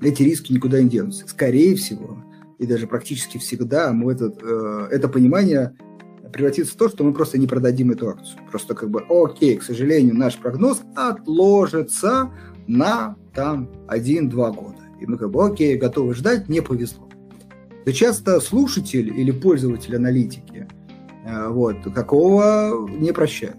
[0.00, 1.28] эти риски никуда не денутся.
[1.28, 2.24] Скорее всего,
[2.58, 5.76] и даже практически всегда мы этот, э, это понимание
[6.32, 8.40] превратится в то, что мы просто не продадим эту акцию.
[8.50, 12.30] Просто как бы, окей, к сожалению, наш прогноз отложится
[12.66, 14.80] на там 1-2 года.
[15.02, 17.10] И мы как бы, окей, готовы ждать, не повезло.
[17.84, 20.66] То часто слушатель или пользователь аналитики
[21.26, 23.58] э, вот, какого не прощают.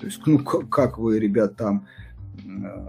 [0.00, 1.86] То есть, ну, как вы, ребят, там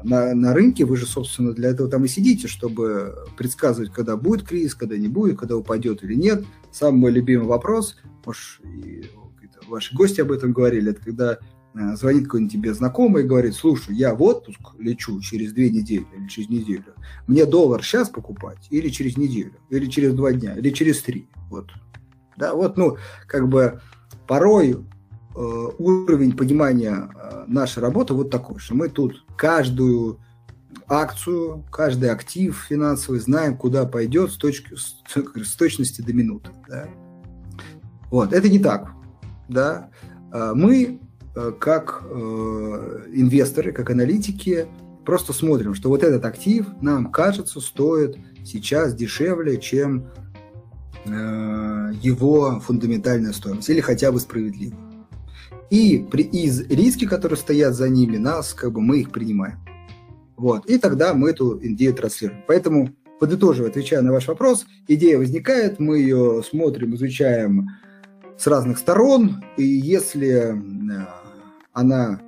[0.04, 4.48] на, на рынке, вы же, собственно, для этого там и сидите, чтобы предсказывать, когда будет
[4.48, 6.46] кризис, когда не будет, когда упадет или нет.
[6.72, 9.06] Самый мой любимый вопрос, может, и
[9.68, 11.40] ваши гости об этом говорили, это когда
[11.74, 16.06] э, звонит какой-нибудь тебе знакомый и говорит, слушай, я в отпуск лечу через две недели
[16.18, 16.94] или через неделю.
[17.28, 21.30] Мне доллар сейчас покупать или через неделю, или через два дня, или через три.
[21.50, 21.70] Вот.
[22.38, 23.82] Да, вот, ну, как бы
[24.28, 24.97] порой Э,
[25.38, 30.20] уровень понимания э, нашей работы вот такой, что мы тут каждую
[30.88, 36.50] акцию, каждый актив финансовый знаем, куда пойдет с, точки, с точности до минуты.
[36.68, 36.88] Да?
[38.10, 38.90] Вот, это не так.
[39.48, 39.92] Да?
[40.32, 41.00] А мы,
[41.36, 44.66] э, как инвесторы, как аналитики,
[45.06, 50.08] просто смотрим, что вот этот актив нам кажется стоит сейчас дешевле, чем
[51.06, 54.76] его фундаментальная стоимость, или хотя бы справедливо.
[55.70, 59.60] И при, из риски, которые стоят за ними, нас, как бы, мы их принимаем.
[60.38, 60.66] Вот.
[60.68, 62.44] И тогда мы эту идею транслируем.
[62.48, 67.70] Поэтому, подытоживая, отвечая на ваш вопрос, идея возникает, мы ее смотрим, изучаем
[68.38, 71.08] с разных сторон, и если э,
[71.74, 72.22] она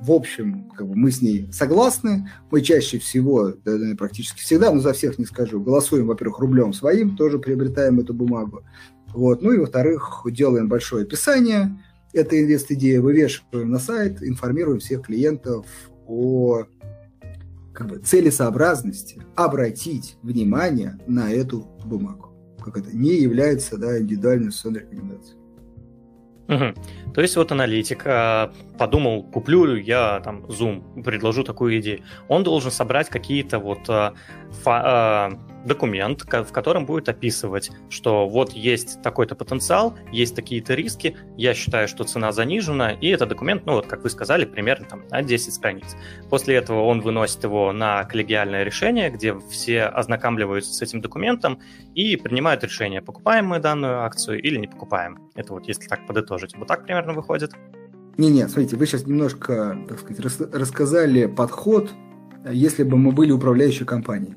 [0.00, 3.52] в общем, как бы мы с ней согласны, мы чаще всего,
[3.98, 8.62] практически всегда, но за всех не скажу, голосуем, во-первых, рублем своим, тоже приобретаем эту бумагу.
[9.08, 9.42] Вот.
[9.42, 11.78] Ну и, во-вторых, делаем большое описание,
[12.12, 15.66] эта инвест-идея вывешиваем на сайт, информируем всех клиентов
[16.06, 16.64] о
[17.72, 22.30] как бы, целесообразности обратить внимание на эту бумагу.
[22.62, 25.40] Как это не является да, индивидуальной инвестиционной рекомендацией.
[26.48, 27.12] Угу.
[27.14, 32.00] То есть вот аналитик а, подумал, куплю я там Zoom, предложу такую идею.
[32.26, 34.14] Он должен собрать какие-то вот а,
[34.62, 35.32] фа, а,
[35.64, 41.88] документ, в котором будет описывать, что вот есть такой-то потенциал, есть такие-то риски, я считаю,
[41.88, 45.52] что цена занижена, и этот документ, ну вот, как вы сказали, примерно там на 10
[45.52, 45.96] страниц.
[46.28, 51.60] После этого он выносит его на коллегиальное решение, где все ознакомливаются с этим документом
[51.94, 55.18] и принимают решение, покупаем мы данную акцию или не покупаем.
[55.34, 56.56] Это вот если так подытожить.
[56.56, 57.52] Вот так примерно выходит.
[58.16, 61.90] Не-не, смотрите, вы сейчас немножко, так сказать, рас рассказали подход,
[62.50, 64.34] если бы мы были управляющей компанией.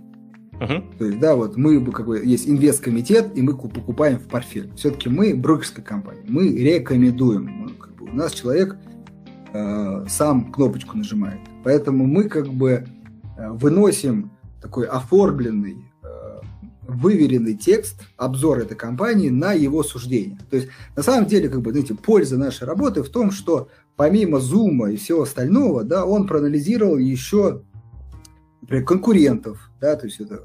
[0.59, 0.83] Угу.
[0.97, 4.71] То есть, да, вот мы как бы есть инвест-комитет, и мы покупаем в портфель.
[4.75, 7.45] Все-таки мы брокерская компания, мы рекомендуем.
[7.45, 8.77] Мы, как бы, у нас человек
[9.53, 11.39] э, сам кнопочку нажимает.
[11.63, 12.85] Поэтому мы как бы
[13.37, 16.39] э, выносим такой оформленный, э,
[16.87, 20.37] выверенный текст, обзор этой компании на его суждение.
[20.49, 24.39] То есть, на самом деле, как бы, знаете, польза нашей работы в том, что помимо
[24.39, 27.63] зума и всего остального, да, он проанализировал еще
[28.63, 30.41] например, конкурентов, да, то есть это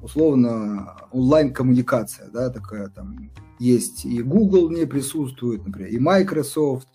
[0.00, 6.88] условно онлайн-коммуникация, да, такая там есть и Google не присутствует, например, и Microsoft,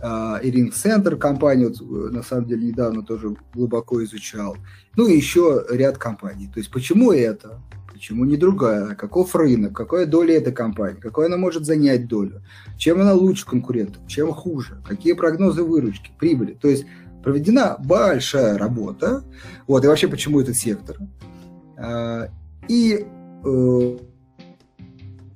[0.00, 4.56] а, и Ring Center компания, вот, э, на самом деле, недавно тоже глубоко изучал.
[4.96, 6.48] Ну и еще ряд компаний.
[6.52, 7.60] То есть почему это?
[7.92, 8.96] Почему не другая?
[8.96, 9.76] Каков рынок?
[9.76, 10.98] Какая доля этой компании?
[10.98, 12.42] Какой она может занять долю?
[12.76, 14.04] Чем она лучше конкурентов?
[14.08, 14.82] Чем хуже?
[14.84, 16.54] Какие прогнозы выручки, прибыли?
[16.54, 16.84] То есть
[17.22, 19.24] проведена большая работа.
[19.66, 20.96] Вот, и вообще, почему этот сектор?
[21.76, 22.28] А,
[22.68, 23.06] и,
[23.44, 23.98] э,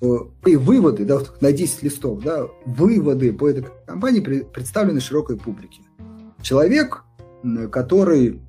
[0.00, 5.82] э, и выводы, да, на 10 листов, да, выводы по этой компании представлены широкой публике.
[6.42, 7.04] Человек,
[7.72, 8.40] который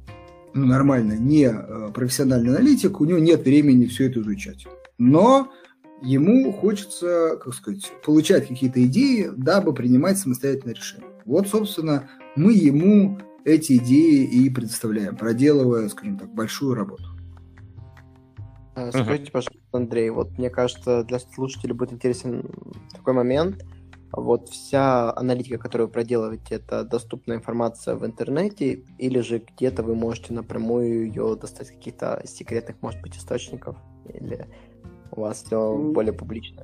[0.53, 4.67] ну, нормально не э, профессиональный аналитик, у него нет времени все это изучать.
[4.97, 5.51] Но
[6.01, 11.09] ему хочется, как сказать, получать какие-то идеи, дабы принимать самостоятельное решение.
[11.25, 17.05] Вот, собственно, мы ему эти идеи и предоставляем, проделывая, скажем так, большую работу.
[18.75, 22.43] А, скажите, пожалуйста, Андрей, вот мне кажется, для слушателей будет интересен
[22.91, 23.65] такой момент.
[24.11, 29.95] Вот вся аналитика, которую вы проделываете, это доступная информация в интернете, или же где-то вы
[29.95, 33.77] можете напрямую ее достать из каких-то секретных, может быть, источников,
[34.13, 34.45] или
[35.11, 36.63] у вас все более публично?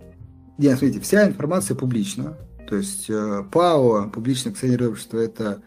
[0.58, 2.38] Нет, смотрите, вся информация публична.
[2.70, 5.62] То есть э, ПАО, публичное акционерное общество, это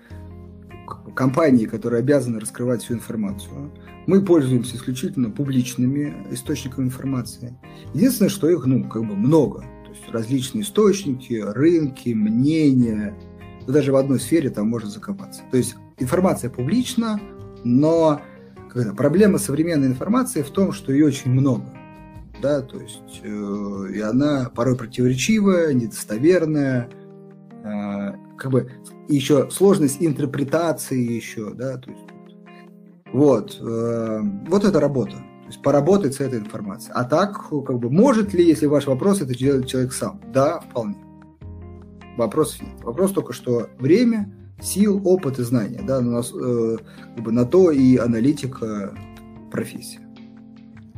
[0.86, 3.72] компании, которые обязаны раскрывать всю информацию.
[4.06, 7.58] Мы пользуемся исключительно публичными источниками информации.
[7.92, 9.60] Единственное, что их, ну, как бы много.
[9.84, 13.14] То есть различные источники, рынки, мнения.
[13.66, 15.42] Но даже в одной сфере там можно закопаться.
[15.50, 17.20] То есть информация публична,
[17.64, 18.20] но
[18.72, 21.64] когда, проблема современной информации в том, что ее очень много.
[22.42, 26.90] Да, то есть э, и она порой противоречивая, недостоверная,
[27.64, 28.70] э, как бы
[29.08, 32.04] еще сложность интерпретации еще, да, то есть
[33.12, 35.16] вот, э, вот эта работа.
[35.16, 36.92] То есть поработать с этой информацией.
[36.94, 40.20] А так, как бы, может ли, если ваш вопрос, это делать человек сам?
[40.32, 40.96] Да, вполне.
[42.16, 42.82] Вопрос нет.
[42.82, 45.82] Вопрос только, что время, сил, опыт и знания.
[45.86, 46.76] Да, у нас, э,
[47.14, 48.94] как бы, на то и аналитика
[49.52, 50.05] профессия.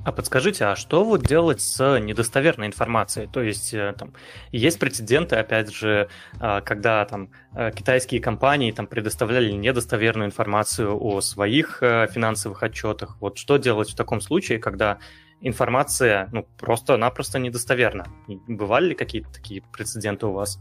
[0.04, 3.28] А подскажите, а что вот делать с недостоверной информацией?
[3.30, 4.12] То есть э, там
[4.52, 6.08] есть прецеденты, опять же,
[6.40, 13.16] а, когда там э, китайские компании там предоставляли недостоверную информацию о своих э, финансовых отчетах.
[13.20, 14.98] Вот что делать в таком случае, когда
[15.40, 18.06] информация ну, просто-напросто недостоверна?
[18.46, 20.60] Бывали ли какие-то такие прецеденты у вас?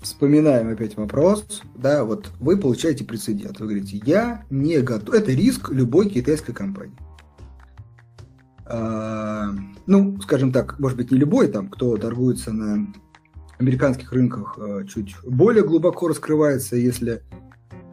[0.00, 1.62] Вспоминаем опять вопрос.
[1.76, 3.60] Да, вот вы получаете прецедент.
[3.60, 5.14] Вы говорите, я не готов.
[5.14, 6.96] Это риск любой китайской компании.
[8.70, 9.54] А,
[9.86, 12.92] ну, скажем так, может быть, не любой, там, кто торгуется на
[13.58, 17.22] американских рынках, а, чуть более глубоко раскрывается, если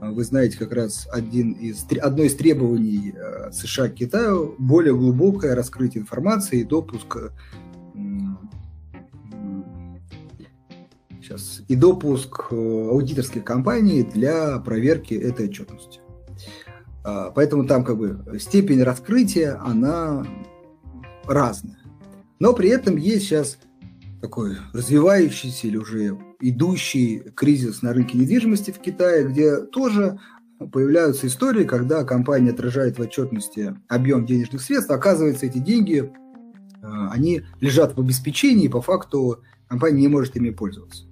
[0.02, 3.14] а, вы знаете как раз один из, одно из требований
[3.54, 7.20] США к Китаю более глубокое раскрытие информации и допуск
[11.22, 16.02] сейчас, и допуск аудиторских компаний для проверки этой отчетности.
[17.04, 20.26] Поэтому там как бы степень раскрытия, она
[21.28, 21.78] разное.
[22.40, 23.58] Но при этом есть сейчас
[24.22, 30.20] такой развивающийся или уже идущий кризис на рынке недвижимости в Китае, где тоже
[30.72, 37.44] появляются истории, когда компания отражает в отчетности объем денежных средств, оказывается, эти деньги, э, они
[37.60, 41.04] лежат в обеспечении, и по факту компания не может ими пользоваться.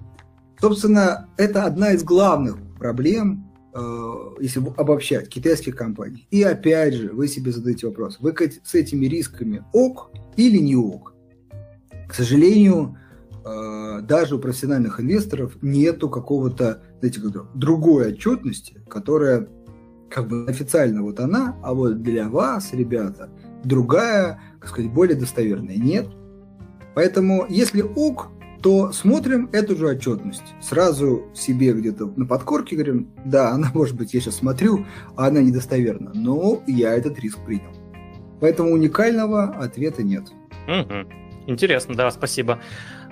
[0.59, 3.52] Собственно, это одна из главных проблем
[4.39, 6.27] если обобщать, китайских компаний.
[6.29, 11.13] И опять же, вы себе задаете вопрос, вы с этими рисками ок или не ок?
[12.07, 12.97] К сожалению,
[13.43, 17.19] э, даже у профессиональных инвесторов нету какого-то, знаете,
[17.55, 19.47] другой отчетности, которая
[20.11, 23.31] как бы официально вот она, а вот для вас, ребята,
[23.63, 25.77] другая, как сказать, более достоверная.
[25.77, 26.07] Нет.
[26.93, 28.29] Поэтому, если ок,
[28.63, 30.55] то смотрим эту же отчетность.
[30.61, 34.85] Сразу себе где-то на подкорке говорим, да, она может быть, я сейчас смотрю,
[35.17, 37.71] а она недостоверна, но я этот риск принял.
[38.39, 40.23] Поэтому уникального ответа нет.
[40.67, 41.47] Угу.
[41.47, 42.61] Интересно, да, спасибо.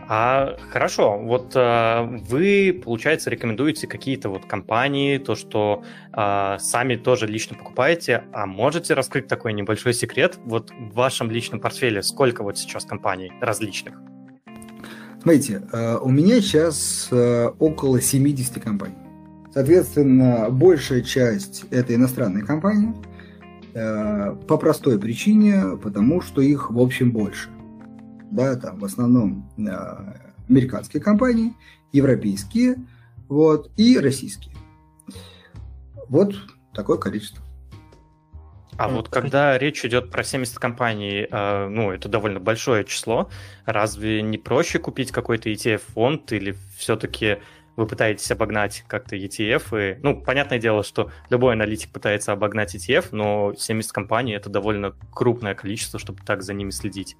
[0.08, 7.28] А хорошо, вот а, вы, получается, рекомендуете какие-то вот компании, то, что а, сами тоже
[7.28, 10.38] лично покупаете, а можете раскрыть такой небольшой секрет?
[10.46, 13.96] Вот в вашем личном портфеле сколько вот сейчас компаний различных?
[15.22, 18.96] Смотрите, а, у меня сейчас а, около 70 компаний.
[19.54, 22.94] Соответственно, большая часть это иностранные компании,
[23.76, 27.50] а, по простой причине, потому что их, в общем, больше
[28.32, 29.70] да, там в основном э,
[30.50, 31.54] американские компании,
[31.92, 32.78] европейские,
[33.28, 34.56] вот, и российские.
[36.08, 36.34] Вот
[36.74, 37.44] такое количество.
[38.82, 43.30] А вот когда речь идет про 70 компаний, э, ну, это довольно большое число,
[43.68, 47.38] разве не проще купить какой-то ETF-фонд или все-таки
[47.76, 49.98] вы пытаетесь обогнать как-то ETF?
[49.98, 54.96] И, ну, понятное дело, что любой аналитик пытается обогнать ETF, но 70 компаний— это довольно
[55.14, 57.18] крупное количество, чтобы так за ними следить.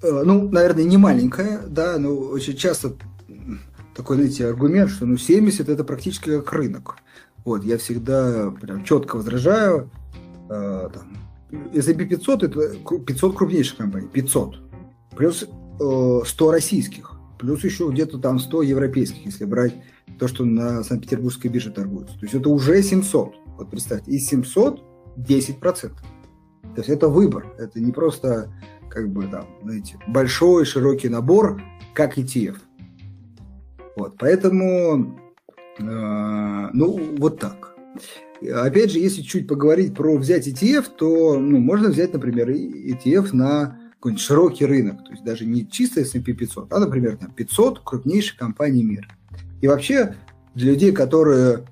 [0.00, 2.94] Э, ну, наверное, не маленькая, да, но очень часто
[3.94, 6.96] такой, знаете, аргумент, что ну 70 это практически как рынок.
[7.44, 9.90] Вот, я всегда прям четко возражаю,
[10.48, 11.16] э, там,
[11.72, 14.58] S&P 500 это 500 крупнейших компаний, 500,
[15.16, 19.74] плюс э, 100 российских, плюс еще где-то там 100 европейских, если брать
[20.18, 22.14] то, что на Санкт-Петербургской бирже торгуется.
[22.14, 23.34] То есть это уже 700.
[23.58, 24.82] Вот представьте, из 700
[25.16, 25.60] 10%.
[25.60, 25.92] То
[26.76, 28.52] есть это выбор, это не просто
[28.88, 31.60] как бы там, знаете, большой, широкий набор,
[31.94, 32.56] как ETF.
[33.96, 35.18] Вот, поэтому,
[35.78, 37.74] ну, вот так.
[38.40, 43.78] Опять же, если чуть поговорить про взять ETF, то ну, можно взять, например, ETF на
[43.94, 48.36] какой-нибудь широкий рынок, то есть даже не чисто S&P 500, а, например, там 500 крупнейших
[48.36, 49.08] компаний мира.
[49.62, 50.16] И вообще
[50.54, 51.64] для людей, которые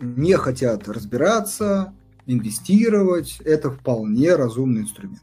[0.00, 1.94] не хотят разбираться,
[2.26, 5.22] инвестировать, это вполне разумный инструмент.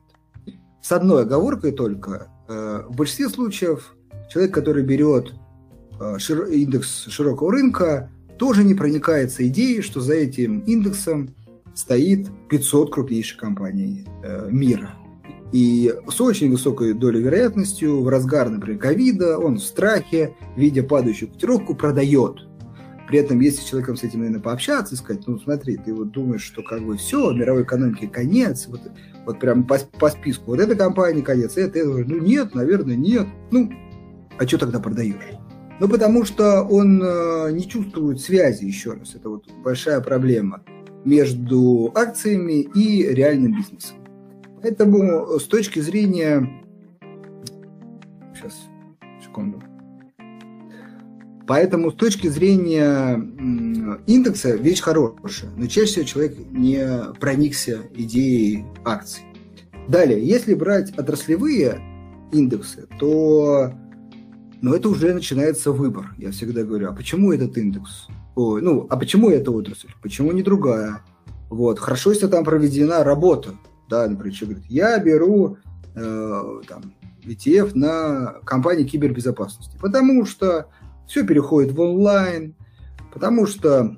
[0.82, 2.30] С одной оговоркой только.
[2.48, 3.96] Э, в большинстве случаев
[4.30, 5.34] человек, который берет
[6.00, 11.30] индекс широкого рынка, тоже не проникается идеей, что за этим индексом
[11.74, 14.96] стоит 500 крупнейших компаний э, мира.
[15.52, 21.32] И с очень высокой долей вероятностью в разгар, например, ковида он в страхе, видя падающую
[21.32, 22.46] котировку, продает
[23.08, 26.12] при этом, если с человеком с этим, наверное, пообщаться и сказать, ну, смотри, ты вот
[26.12, 28.82] думаешь, что как бы все, мировой экономике конец, вот,
[29.26, 33.28] вот прям по, по списку, вот эта компания конец, это, это, ну, нет, наверное, нет.
[33.52, 33.72] Ну,
[34.38, 35.16] а что тогда продаешь?
[35.80, 40.64] Ну, потому что он э, не чувствует связи, еще раз, это вот большая проблема
[41.04, 43.98] между акциями и реальным бизнесом.
[44.62, 46.50] Поэтому с точки зрения...
[48.34, 48.54] Сейчас,
[49.22, 49.62] секунду.
[51.48, 53.22] Поэтому с точки зрения
[54.08, 59.24] индекса вещь хорошая, но чаще всего человек не проникся идеей акций.
[59.88, 61.80] Далее, если брать отраслевые
[62.32, 63.72] индексы, то
[64.62, 66.14] ну, это уже начинается выбор.
[66.18, 68.08] Я всегда говорю, а почему этот индекс?
[68.36, 69.90] Ой, ну, а почему эта отрасль?
[70.02, 71.02] Почему не другая?
[71.50, 71.80] Вот.
[71.80, 73.52] Хорошо, если там проведена работа.
[73.90, 75.58] Да, например, человек говорит, я беру
[75.96, 76.94] э, там,
[77.24, 80.68] ETF на компании кибербезопасности, потому что
[81.08, 82.56] все переходит в онлайн,
[83.14, 83.96] потому что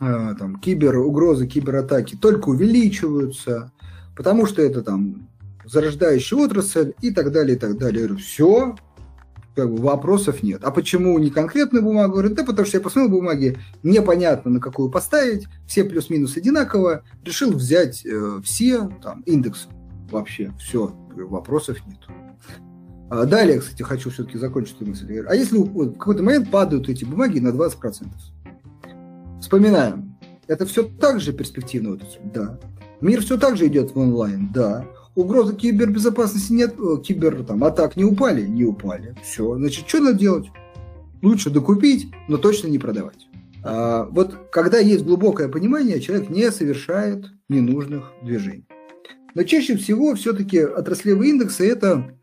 [0.00, 3.72] э, там кибер угрозы, кибератаки только увеличиваются,
[4.16, 5.28] потому что это там
[5.64, 8.02] зарождающая отрасль и так далее, и так далее.
[8.02, 8.76] Я говорю, все,
[9.60, 10.64] как бы вопросов нет.
[10.64, 12.14] А почему не конкретную бумагу?
[12.14, 17.52] Говорю, да потому что я посмотрел бумаги, непонятно на какую поставить, все плюс-минус одинаково, решил
[17.52, 19.68] взять э, все там индексы
[20.10, 21.98] вообще, все, вопросов нет.
[23.10, 25.24] А далее, кстати, хочу все-таки закончить эту мысль.
[25.28, 28.06] А если в какой-то момент падают эти бумаги на 20%?
[29.42, 30.16] Вспоминаем.
[30.46, 31.98] Это все так же перспективно?
[32.32, 32.58] Да.
[33.02, 34.50] Мир все так же идет в онлайн?
[34.54, 34.86] Да.
[35.14, 38.46] Угрозы кибербезопасности нет, э, кибер там, атак не упали?
[38.46, 39.14] Не упали.
[39.22, 39.56] Все.
[39.56, 40.46] Значит, что надо делать?
[41.22, 43.26] Лучше докупить, но точно не продавать.
[43.62, 48.66] А, вот когда есть глубокое понимание, человек не совершает ненужных движений.
[49.34, 52.16] Но чаще всего все-таки отраслевые индексы– это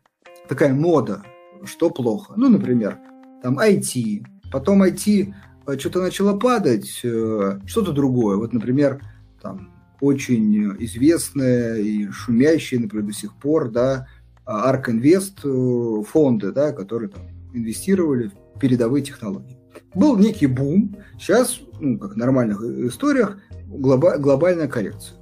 [0.48, 1.22] такая мода,
[1.64, 2.34] что плохо.
[2.36, 2.98] Ну, например,
[3.42, 5.32] там IT, потом IT
[5.66, 8.36] э, что-то начало падать, э, что-то другое.
[8.36, 9.00] Вот, например,
[9.40, 14.06] там очень известные и шумящие, например, до сих пор, да,
[14.46, 17.22] Ark Invest э, фонды, да, которые там
[17.52, 19.58] инвестировали в передовые технологии.
[19.94, 23.38] Был некий бум, сейчас, ну, как в нормальных историях,
[23.68, 25.18] глоба- глобальная коррекция.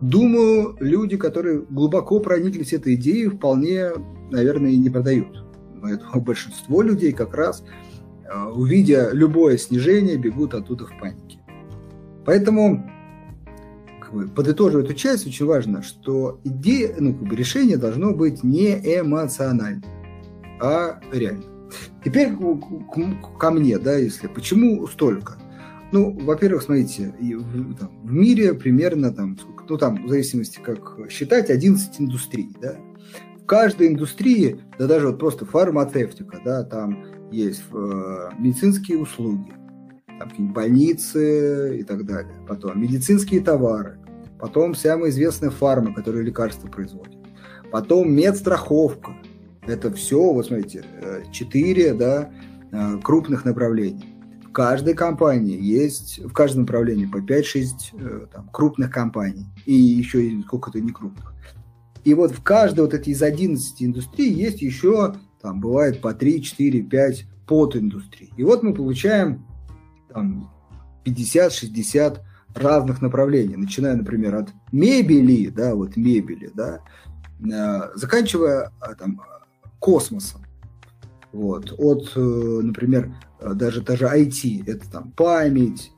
[0.00, 3.90] думаю, люди, которые глубоко прониклись этой идеей, вполне,
[4.30, 5.44] наверное, и не продают.
[5.82, 7.62] Поэтому большинство людей как раз,
[8.24, 11.38] э, увидя любое снижение, бегут оттуда в панике.
[12.24, 12.90] Поэтому,
[14.06, 18.44] как бы, подытожив эту часть, очень важно, что идея, ну, как бы, решение должно быть
[18.44, 19.82] не эмоциональным,
[20.60, 21.44] а реальным.
[22.04, 22.32] Теперь
[23.40, 25.34] ко мне, да, если почему столько?
[25.90, 29.36] Ну, во-первых, смотрите, в, там, в мире примерно там,
[29.68, 32.76] ну там, в зависимости как считать, 11 индустрий, да.
[33.42, 39.52] В каждой индустрии, да даже вот просто фармацевтика, да, там есть э, медицинские услуги,
[40.18, 43.98] там больницы и так далее, потом медицинские товары,
[44.38, 47.18] потом самая известная фарма, которая лекарства производит,
[47.70, 49.12] потом медстраховка,
[49.66, 52.30] это все, вот смотрите, э, четыре да,
[52.72, 54.16] э, крупных направления
[54.56, 59.44] каждой компании есть, в каждом направлении по 5-6 э, крупных компаний.
[59.66, 61.34] И еще сколько-то не крупных.
[62.04, 66.40] И вот в каждой вот этой из 11 индустрий есть еще, там бывает по 3,
[66.40, 68.32] 4, 5 подиндустрий.
[68.38, 69.44] И вот мы получаем
[70.16, 70.50] там
[71.04, 72.18] 50-60
[72.54, 76.80] разных направлений, начиная, например, от мебели, да, вот мебели, да,
[77.40, 79.20] э, заканчивая а, там
[79.78, 80.42] космосом.
[81.32, 81.72] Вот.
[81.78, 85.92] От, э, например, Э, даже даже IT, это там память,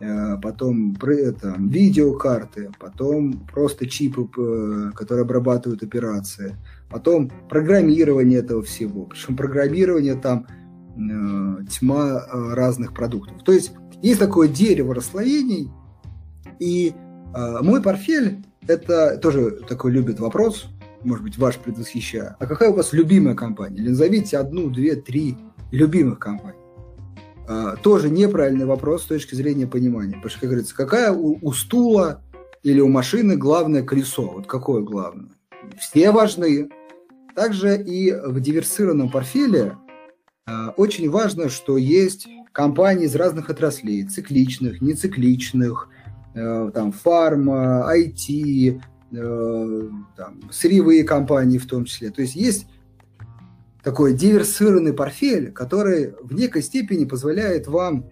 [0.00, 6.56] э, потом это, видеокарты, потом просто чипы, э, которые обрабатывают операции,
[6.90, 9.06] потом программирование этого всего.
[9.06, 10.46] Причем программирование там
[10.94, 13.42] тьма разных продуктов.
[13.44, 13.72] То есть
[14.02, 15.70] есть такое дерево расслоений,
[16.58, 16.92] и
[17.34, 20.66] мой портфель это тоже такой любит вопрос,
[21.02, 22.36] может быть, ваш предвосхищая.
[22.38, 23.78] А какая у вас любимая компания?
[23.78, 25.36] Или назовите одну, две, три
[25.72, 26.58] любимых компаний.
[27.82, 30.14] Тоже неправильный вопрос с точки зрения понимания.
[30.14, 32.22] Потому что, как говорится, какая у, у стула
[32.62, 34.30] или у машины главное колесо?
[34.30, 35.32] Вот какое главное?
[35.80, 36.68] Все важны.
[37.34, 39.81] Также и в диверсированном портфеле э,
[40.76, 45.88] очень важно, что есть компании из разных отраслей, цикличных, нецикличных,
[46.34, 48.80] э, там, фарма, IT,
[49.12, 52.10] э, там, сырьевые компании в том числе.
[52.10, 52.66] То есть есть
[53.82, 58.06] такой диверсированный портфель, который в некой степени позволяет вам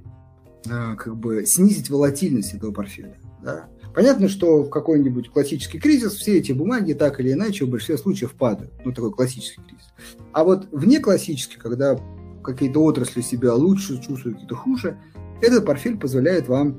[0.67, 3.17] э, как бы снизить волатильность этого портфеля.
[3.43, 3.67] Да?
[3.95, 8.33] Понятно, что в какой-нибудь классический кризис все эти бумаги так или иначе в большинстве случаев
[8.35, 8.73] падают.
[8.85, 9.93] Ну, такой классический кризис.
[10.33, 11.99] А вот вне классический, когда
[12.43, 14.99] какие-то отрасли себя лучше чувствуют, какие-то хуже,
[15.43, 16.77] этот портфель позволяет вам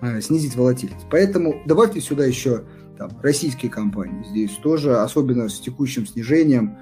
[0.00, 1.06] э, снизить волатильность.
[1.10, 2.64] Поэтому добавьте сюда еще
[2.96, 4.24] там, российские компании.
[4.28, 6.76] Здесь тоже, особенно с текущим снижением,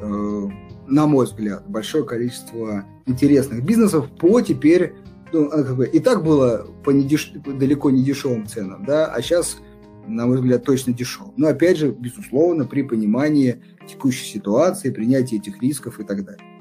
[0.00, 0.48] э,
[0.86, 4.94] на мой взгляд, большое количество интересных бизнесов по теперь,
[5.32, 7.32] ну, а, как бы, и так было по недеш...
[7.32, 9.58] далеко не дешевым ценам, да, а сейчас,
[10.06, 11.32] на мой взгляд, точно дешево.
[11.36, 16.51] Но опять же, безусловно, при понимании текущей ситуации, принятии этих рисков и так далее.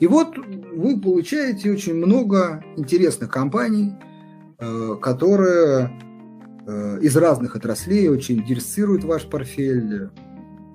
[0.00, 3.94] И вот вы получаете очень много интересных компаний,
[4.58, 5.90] э, которые
[6.66, 10.10] э, из разных отраслей очень диверсируют ваш портфель,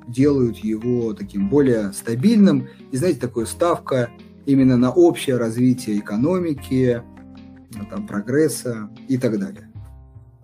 [0.07, 2.67] делают его таким более стабильным.
[2.91, 4.09] И знаете, такая ставка
[4.45, 7.01] именно на общее развитие экономики,
[7.89, 9.69] там, прогресса и так далее.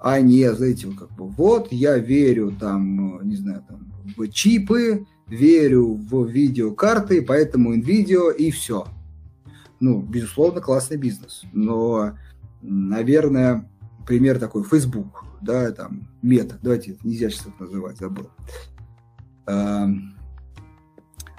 [0.02, 5.94] А не, знаете, как бы, вот я верю там, не знаю, там, в чипы, верю
[5.94, 8.88] в видеокарты, поэтому NVIDIA и все.
[9.80, 11.44] Ну, безусловно, классный бизнес.
[11.54, 12.18] Но,
[12.62, 13.70] наверное,
[14.06, 18.30] пример такой, Facebook, да, там, мета, давайте, нельзя сейчас это называть, забыл.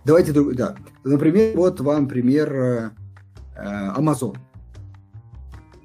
[0.04, 0.76] Давайте, да.
[1.04, 2.90] Например, вот вам пример э,
[3.56, 4.36] Amazon.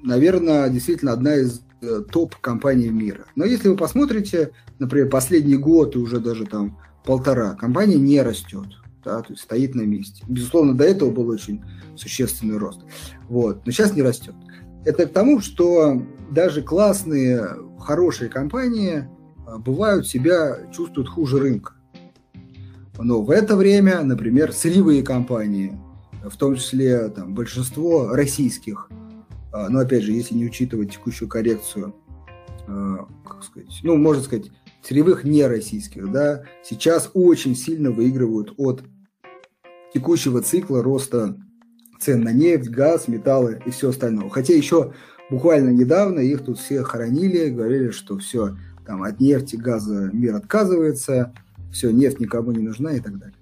[0.02, 3.26] Наверное, действительно одна из э, топ-компаний мира.
[3.34, 8.66] Но если вы посмотрите, например, последний год и уже даже там полтора, компания не растет.
[9.04, 10.24] Да, то есть стоит на месте.
[10.26, 11.62] Безусловно, до этого был очень
[11.94, 12.80] существенный рост.
[13.28, 14.34] Вот, но сейчас не растет.
[14.84, 16.02] Это к тому, что
[16.32, 17.46] даже классные,
[17.78, 19.08] хорошие компании
[19.46, 21.74] э, бывают себя чувствуют хуже рынка.
[22.98, 25.78] Но в это время, например, сырьевые компании,
[26.24, 28.88] в том числе там, большинство российских,
[29.52, 31.94] а, но опять же, если не учитывать текущую коррекцию,
[32.66, 34.50] а, как сказать, ну, можно сказать,
[34.86, 38.84] сырьевых нероссийских, да, сейчас очень сильно выигрывают от
[39.92, 41.36] текущего цикла роста
[41.98, 44.28] цен на нефть, газ, металлы и все остальное.
[44.28, 44.92] Хотя еще
[45.30, 48.56] буквально недавно их тут все хоронили, говорили, что все,
[48.86, 51.34] там от нефти, газа мир отказывается–
[51.76, 53.36] все, нефть никому не нужна и так далее.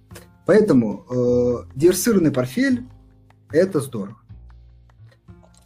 [0.44, 2.84] Поэтому э, диверсированный портфель–
[3.50, 4.18] это здорово.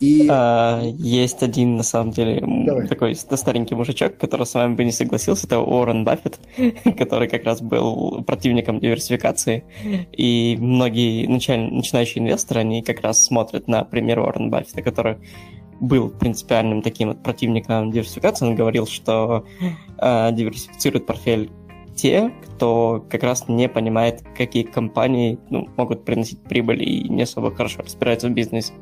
[0.00, 0.28] И...
[0.30, 2.86] А, есть один, на самом деле, Давай.
[2.86, 6.38] такой старенький мужичок, который с вами бы не согласился, это Уоррен Баффет,
[6.98, 9.64] который как раз был противником диверсификации.
[10.12, 11.72] И многие началь...
[11.72, 15.16] начинающие инвесторы, они как раз смотрят на пример Уоррена Баффета, который
[15.80, 18.46] был принципиальным таким вот противником диверсификации.
[18.46, 19.44] Он говорил, что
[19.98, 21.50] э, диверсифицирует портфель
[21.98, 27.54] те, кто как раз не понимает, какие компании ну, могут приносить прибыль и не особо
[27.54, 28.72] хорошо разбираются в бизнесе.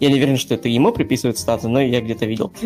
[0.00, 2.52] Я не уверен, что это ему приписывают статы, но я где-то видел.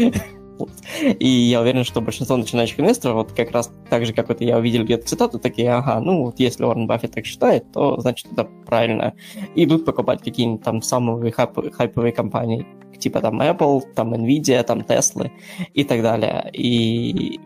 [1.18, 4.57] И я уверен, что большинство начинающих инвесторов, вот как раз так же, как вот я
[4.57, 8.44] увидел где-то цитату, такие, ага, ну вот если Уоррен Баффет так считает, то значит это
[8.64, 9.14] правильно.
[9.54, 12.66] Идут покупать какие-нибудь там самые хайп- хайповые компании
[12.99, 15.30] типа там Apple, там Nvidia, там Tesla
[15.74, 16.51] и так далее.
[16.53, 17.40] И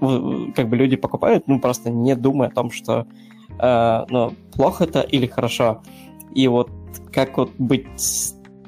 [0.54, 3.06] как бы люди покупают, ну, просто не думая о том, что
[3.58, 5.82] э, ну, плохо это или хорошо.
[6.34, 6.70] И вот
[7.12, 7.86] как вот быть,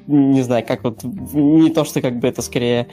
[0.07, 2.87] не знаю, как вот, не то, что как бы это скорее,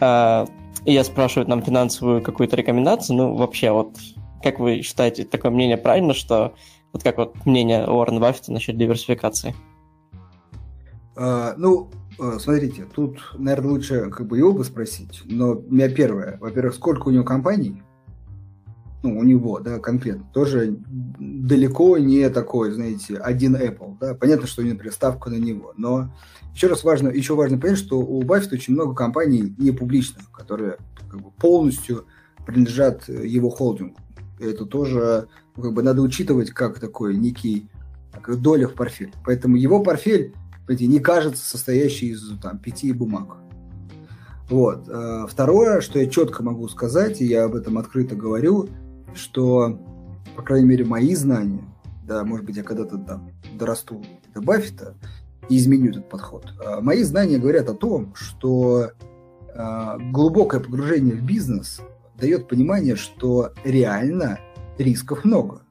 [0.00, 0.46] э,
[0.84, 3.96] я спрашиваю нам финансовую какую-то рекомендацию, ну, вообще вот,
[4.42, 6.54] как вы считаете, такое мнение правильно, что
[6.92, 9.54] вот как вот мнение Уоррена Баффета насчет диверсификации?
[11.16, 12.05] Uh, ну, Э,
[12.38, 15.22] смотрите, тут, наверное, лучше как бы бы спросить.
[15.24, 16.38] Но у меня первое.
[16.40, 17.82] Во-первых, сколько у него компаний?
[19.02, 20.26] Ну, у него, да, конкретно.
[20.32, 23.98] Тоже далеко не такой, знаете, один Apple.
[24.00, 24.14] Да?
[24.14, 25.74] Понятно, что у него приставка на него.
[25.76, 26.12] Но
[26.54, 30.78] еще раз важно, еще важно понять, что у Баффета очень много компаний не публичных, которые
[31.10, 32.06] как бы, полностью
[32.46, 33.96] принадлежат его холдингу.
[34.40, 37.68] Это тоже как бы надо учитывать как такой некий
[38.20, 39.12] как доля в портфель.
[39.24, 40.34] Поэтому его портфель
[40.68, 43.36] не кажется состоящий из там, пяти бумаг.
[44.48, 44.88] Вот.
[44.88, 48.68] Э, второе, что я четко могу сказать, и я об этом открыто говорю,
[49.14, 49.80] что,
[50.36, 51.64] по крайней мере, мои знания,
[52.06, 54.04] да, может быть, я когда-то там дорасту
[54.34, 54.94] до Баффета
[55.48, 56.52] и изменю этот подход.
[56.64, 58.90] Э, мои знания говорят о том, что
[59.52, 61.80] э, глубокое погружение в бизнес
[62.18, 64.38] дает понимание, что реально
[64.78, 65.62] рисков много.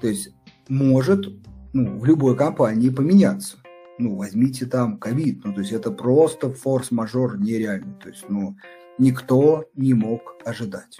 [0.00, 0.30] То есть
[0.68, 1.28] может
[1.72, 3.57] ну, в любой компании поменяться
[3.98, 8.56] ну, возьмите там ковид, ну, то есть это просто форс-мажор нереальный, то есть, ну,
[8.98, 10.98] никто не мог ожидать.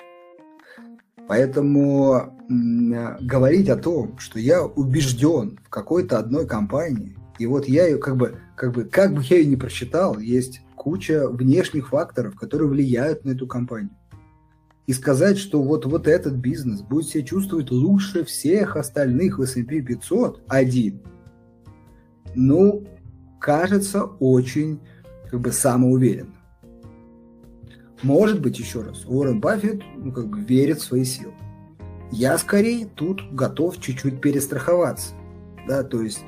[1.29, 7.99] Поэтому говорить о том, что я убежден в какой-то одной компании, и вот я ее
[7.99, 12.69] как бы, как бы, как бы я ее не просчитал, есть куча внешних факторов, которые
[12.69, 13.91] влияют на эту компанию.
[14.87, 19.83] И сказать, что вот, вот этот бизнес будет себя чувствовать лучше всех остальных в S&P
[19.83, 21.03] 500 один–
[22.39, 22.87] ну,
[23.41, 24.81] кажется очень
[25.29, 26.35] как бы самоуверенно.
[28.03, 31.33] Может быть, еще раз, Уоррен Баффет ну, как бы верит в свои силы.
[32.13, 35.15] Я скорее тут готов чуть-чуть перестраховаться.
[35.67, 36.21] Да, то есть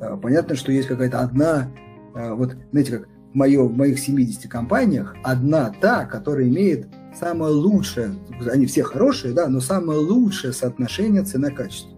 [0.00, 1.70] э, понятно, что есть какая-то одна,
[2.14, 7.52] э, вот знаете, как в, моё, в моих 70 компаниях, одна та, которая имеет самое
[7.52, 8.14] лучшее,
[8.50, 11.92] они все хорошие, да, но самое лучшее соотношение цена-качество.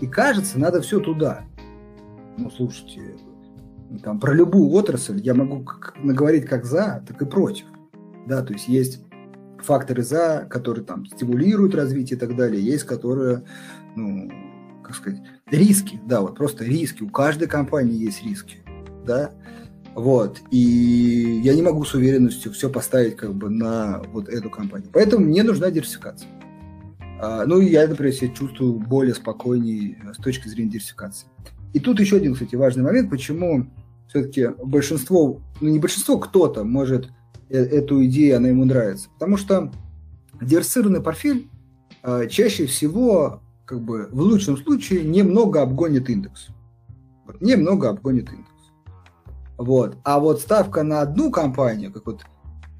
[0.00, 1.44] И кажется, надо все туда
[2.40, 3.00] ну, слушайте,
[4.02, 7.66] там, про любую отрасль я могу как, наговорить как за, так и против.
[8.26, 9.04] Да, то есть есть
[9.58, 13.44] факторы за, которые там стимулируют развитие и так далее, есть которые,
[13.96, 14.30] ну,
[14.82, 15.20] как сказать,
[15.50, 17.02] риски, да, вот просто риски.
[17.02, 18.58] У каждой компании есть риски,
[19.06, 19.32] да,
[19.94, 20.40] вот.
[20.50, 24.88] И я не могу с уверенностью все поставить как бы на вот эту компанию.
[24.92, 26.28] Поэтому мне нужна диверсификация.
[27.20, 31.26] А, ну, я, например, себя чувствую более спокойней с точки зрения диверсификации.
[31.72, 33.66] И тут еще один, кстати, важный момент, почему
[34.08, 37.10] все-таки большинство, ну не большинство, кто-то может
[37.48, 39.08] э, эту идею, она ему нравится.
[39.14, 39.72] Потому что
[40.40, 41.48] диверсированный портфель
[42.02, 46.48] э, чаще всего, как бы в лучшем случае, немного обгонит индекс.
[47.26, 48.50] Вот, немного обгонит индекс.
[49.56, 49.98] Вот.
[50.04, 52.22] А вот ставка на одну компанию, как вот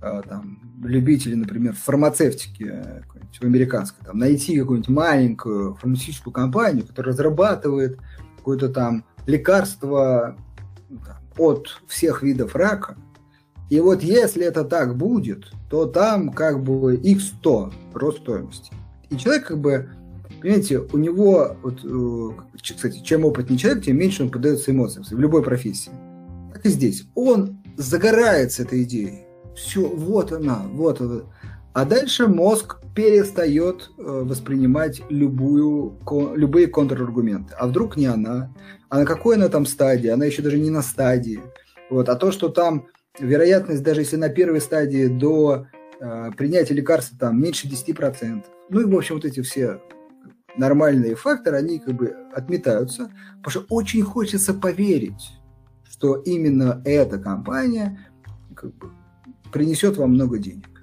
[0.02, 3.02] э, там, любители, например, фармацевтики э,
[3.42, 7.98] американской, там, найти какую-нибудь маленькую фармацевтическую компанию, которая разрабатывает
[8.40, 10.36] какое-то там лекарство
[11.36, 12.96] от всех видов рака.
[13.68, 18.72] И вот если это так будет, то там как бы x100 рост стоимости.
[19.10, 19.88] И человек как бы,
[20.40, 22.30] понимаете, у него, вот, э,
[22.60, 25.92] кстати, чем опытнее человек, тем меньше он поддается эмоциям в любой профессии.
[26.52, 27.04] Так и здесь.
[27.14, 29.26] Он загорается этой идеей.
[29.54, 31.20] Все, вот она, вот она.
[31.72, 35.98] А дальше мозг перестает э, воспринимать любую,
[36.34, 37.54] любые контраргументы.
[37.56, 38.52] А вдруг не она?
[38.88, 40.08] А на какой она там стадии?
[40.08, 41.40] Она еще даже не на стадии.
[41.88, 42.08] Вот.
[42.08, 45.66] А то, что там вероятность, даже если на первой стадии до
[46.00, 48.44] э, принятия лекарства там меньше 10%.
[48.68, 49.80] Ну и, в общем, вот эти все
[50.56, 53.12] нормальные факторы, они как бы отметаются,
[53.42, 55.30] потому что очень хочется поверить,
[55.88, 58.00] что именно эта компания
[58.56, 58.90] как бы
[59.52, 60.79] принесет вам много денег.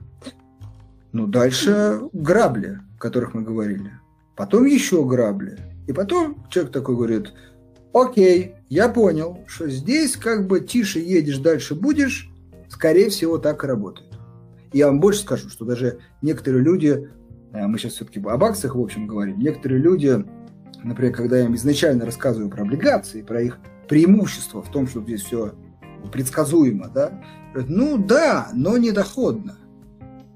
[1.12, 3.92] Ну, дальше грабли, о которых мы говорили.
[4.36, 5.58] Потом еще грабли.
[5.88, 7.34] И потом человек такой говорит,
[7.94, 12.30] окей, я понял, что здесь как бы тише едешь, дальше будешь,
[12.70, 14.14] скорее всего, так и работает.
[14.74, 17.10] Я вам больше скажу, что даже некоторые люди,
[17.54, 20.26] э, мы сейчас все-таки об акциях, в общем, говорим, некоторые люди,
[20.84, 25.24] например, когда я им изначально рассказываю про облигации, про их преимущество в том, что здесь
[25.24, 25.54] все
[26.12, 29.58] предсказуемо, да, говорят, ну да, но не доходно.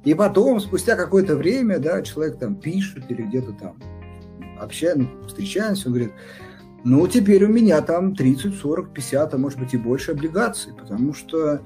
[0.04, 3.78] И потом, спустя какое-то время, да, человек там пишет или где-то там
[4.60, 6.14] общаемся, встречаемся, он говорит,
[6.84, 11.14] ну, теперь у меня там 30, 40, 50, а может быть и больше облигаций, потому
[11.14, 11.62] что,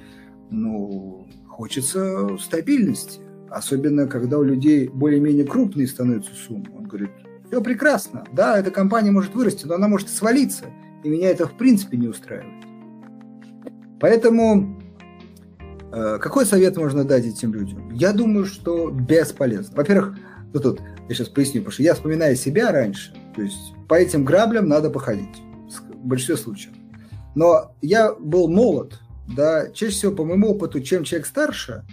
[0.49, 3.21] ну, хочется стабильности.
[3.49, 6.65] Особенно, когда у людей более-менее крупные становятся суммы.
[6.75, 7.11] Он говорит,
[7.47, 10.65] все прекрасно, да, эта компания может вырасти, но она может свалиться,
[11.03, 12.65] и меня это в принципе не устраивает.
[13.99, 14.81] Поэтому
[16.19, 17.91] какой совет можно дать этим людям?
[17.91, 19.75] Я думаю, что бесполезно.
[19.75, 20.17] Во-первых,
[20.53, 24.25] ну тут я сейчас поясню, потому что я вспоминаю себя раньше, то есть по этим
[24.25, 25.35] граблям надо походить
[25.69, 26.73] в большинстве случаев.
[27.35, 31.83] Но я был молод, да, чаще всего по моему опыту, чем человек старше,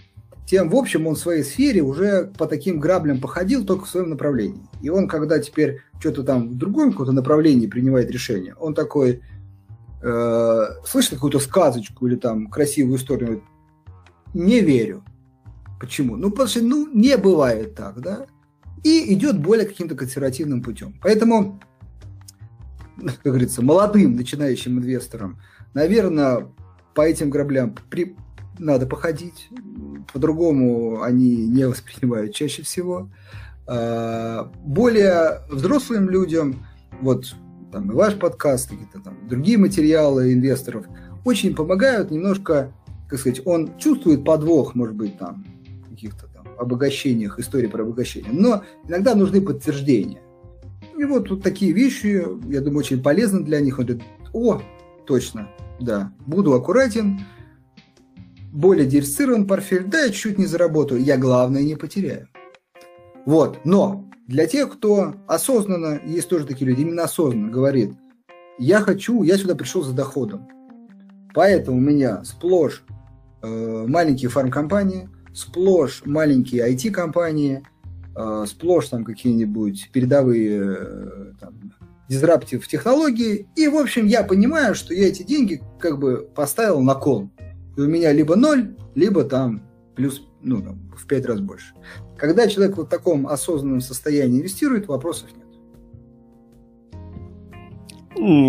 [0.46, 4.10] тем, в общем, он в своей сфере уже по таким граблям походил только в своем
[4.10, 4.62] направлении.
[4.82, 9.22] И он, когда теперь что-то там в другом каком-то направлении принимает решение, он такой,
[10.02, 13.42] э, слышит какую-то сказочку или там красивую историю,
[14.34, 15.04] не верю.
[15.80, 16.16] Почему?
[16.16, 18.26] Ну, потому что, ну, не бывает так, да?
[18.84, 20.98] И идет более каким-то консервативным путем.
[21.02, 21.60] Поэтому,
[22.98, 25.40] как говорится, молодым начинающим инвесторам,
[25.74, 26.48] наверное,
[26.94, 28.16] по этим граблям при...
[28.58, 29.48] надо походить.
[30.12, 33.10] По-другому они не воспринимают чаще всего.
[33.66, 36.66] А, более взрослым людям,
[37.00, 37.34] вот
[37.72, 40.86] там и ваш подкаст, какие-то там другие материалы инвесторов,
[41.24, 42.72] очень помогают немножко,
[43.12, 45.44] как сказать, он чувствует подвох, может быть, там,
[45.90, 50.22] каких-то там обогащениях, истории про обогащение, но иногда нужны подтверждения.
[50.96, 53.78] И вот, вот такие вещи, я думаю, очень полезны для них.
[53.78, 54.62] Он говорит, о,
[55.06, 57.20] точно, да, буду аккуратен,
[58.50, 62.28] более диверсифицирован портфель, да, я чуть-чуть не заработаю, я главное не потеряю.
[63.26, 67.92] Вот, но для тех, кто осознанно, есть тоже такие люди, именно осознанно говорит,
[68.58, 70.48] я хочу, я сюда пришел за доходом.
[71.34, 72.82] Поэтому у меня сплошь
[73.42, 77.62] маленькие фармкомпании, сплошь маленькие IT-компании,
[78.14, 81.54] э, сплошь там какие-нибудь передовые э, там,
[82.08, 83.48] дизраптив технологии.
[83.56, 87.30] И, в общем, я понимаю, что я эти деньги как бы поставил на кол.
[87.76, 89.62] И у меня либо ноль, либо там
[89.94, 91.74] плюс ну, там, в пять раз больше.
[92.16, 95.42] Когда человек в таком осознанном состоянии инвестирует, вопросов нет.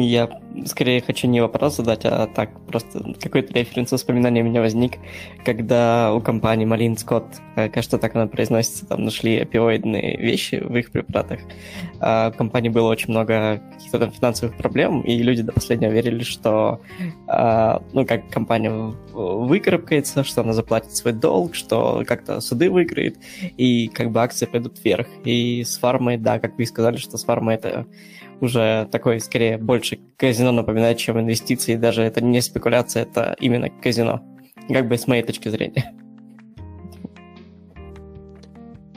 [0.05, 0.27] Я
[0.65, 4.93] скорее хочу не вопрос задать, а так просто какой-то референс воспоминания у меня возник,
[5.45, 7.25] когда у компании Малин Скотт,
[7.55, 11.39] э, кажется, так она произносится, там нашли опиоидные вещи в их препаратах.
[11.99, 16.23] А у компании было очень много каких-то там финансовых проблем, и люди до последнего верили,
[16.23, 16.81] что
[17.27, 18.71] а, ну, как компания
[19.13, 23.17] выкарабкается, что она заплатит свой долг, что как-то суды выиграет,
[23.57, 25.07] и как бы акции пойдут вверх.
[25.23, 27.85] И с фармой, да, как вы сказали, что с фармой это
[28.43, 31.75] уже такой, скорее, больше казино напоминает, чем инвестиции.
[31.75, 34.21] Даже это не спекуляция, это именно казино.
[34.67, 35.93] Как бы с моей точки зрения.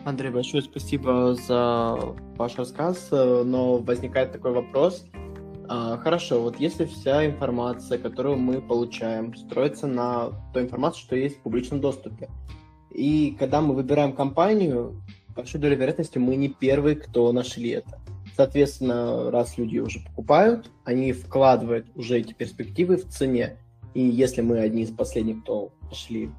[0.04, 1.96] Андрей, большое спасибо за
[2.36, 5.04] ваш рассказ, но возникает такой вопрос.
[5.68, 11.38] А, хорошо, вот если вся информация, которую мы получаем, строится на той информации, что есть
[11.38, 12.28] в публичном доступе,
[12.90, 15.02] и когда мы выбираем компанию,
[15.34, 17.98] большой долей вероятности мы не первые, кто нашли это.
[18.36, 23.56] Соответственно, раз люди уже покупают, они вкладывают уже эти перспективы в цене.
[23.94, 26.30] И если мы одни из последних, кто пошли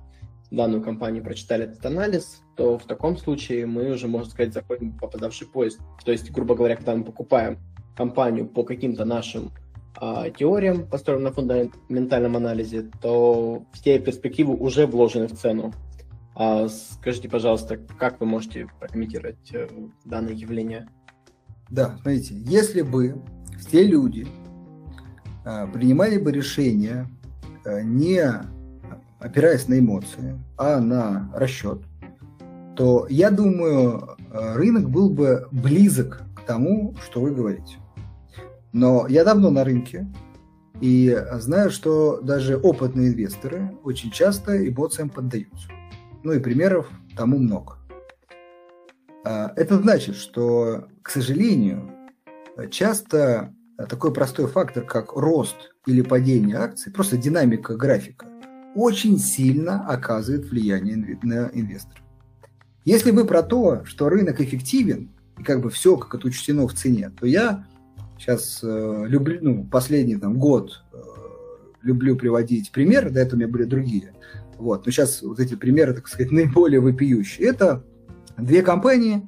[0.52, 4.92] в данную компанию, прочитали этот анализ, то в таком случае мы уже, можно сказать, заходим
[4.92, 5.80] в попадавший поезд.
[6.06, 7.58] То есть, грубо говоря, когда мы покупаем
[7.96, 9.52] компанию по каким-то нашим
[9.96, 15.74] а, теориям, построенным на фундаментальном анализе, то все перспективы уже вложены в цену.
[16.36, 19.68] А, скажите, пожалуйста, как вы можете прокомментировать э,
[20.06, 20.88] данное явление?
[21.70, 23.22] Да, смотрите, если бы
[23.60, 24.28] все люди
[25.46, 27.08] а, принимали бы решения
[27.66, 28.24] а, не
[29.20, 31.82] опираясь на эмоции, а на расчет,
[32.76, 37.78] то я думаю, а, рынок был бы близок к тому, что вы говорите.
[38.72, 40.08] Но я давно на рынке
[40.80, 45.70] и знаю, что даже опытные инвесторы очень часто эмоциям поддаются.
[46.24, 47.78] Ну и примеров тому много.
[49.30, 51.92] А, это значит, что, к сожалению,
[52.72, 53.54] часто
[53.90, 58.26] такой простой фактор, как рост или падение акций, просто динамика графика,
[58.74, 62.00] очень сильно оказывает влияние на инвестора.
[62.86, 66.74] Если вы про то, что рынок эффективен, и как бы все как это учтено в
[66.74, 67.68] цене, то я
[68.18, 70.98] сейчас э, люблю, ну, последний там, год э,
[71.82, 74.14] люблю приводить примеры, до этого у меня были другие.
[74.58, 74.86] Вот.
[74.86, 77.46] Но сейчас вот эти примеры, так сказать, наиболее вопиющие.
[77.46, 77.84] Это
[78.38, 79.28] две компании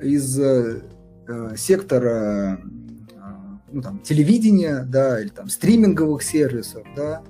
[0.00, 0.82] из э,
[1.26, 2.60] э сектора
[3.70, 7.22] ну, там, телевидения, да, или там стриминговых сервисов, да,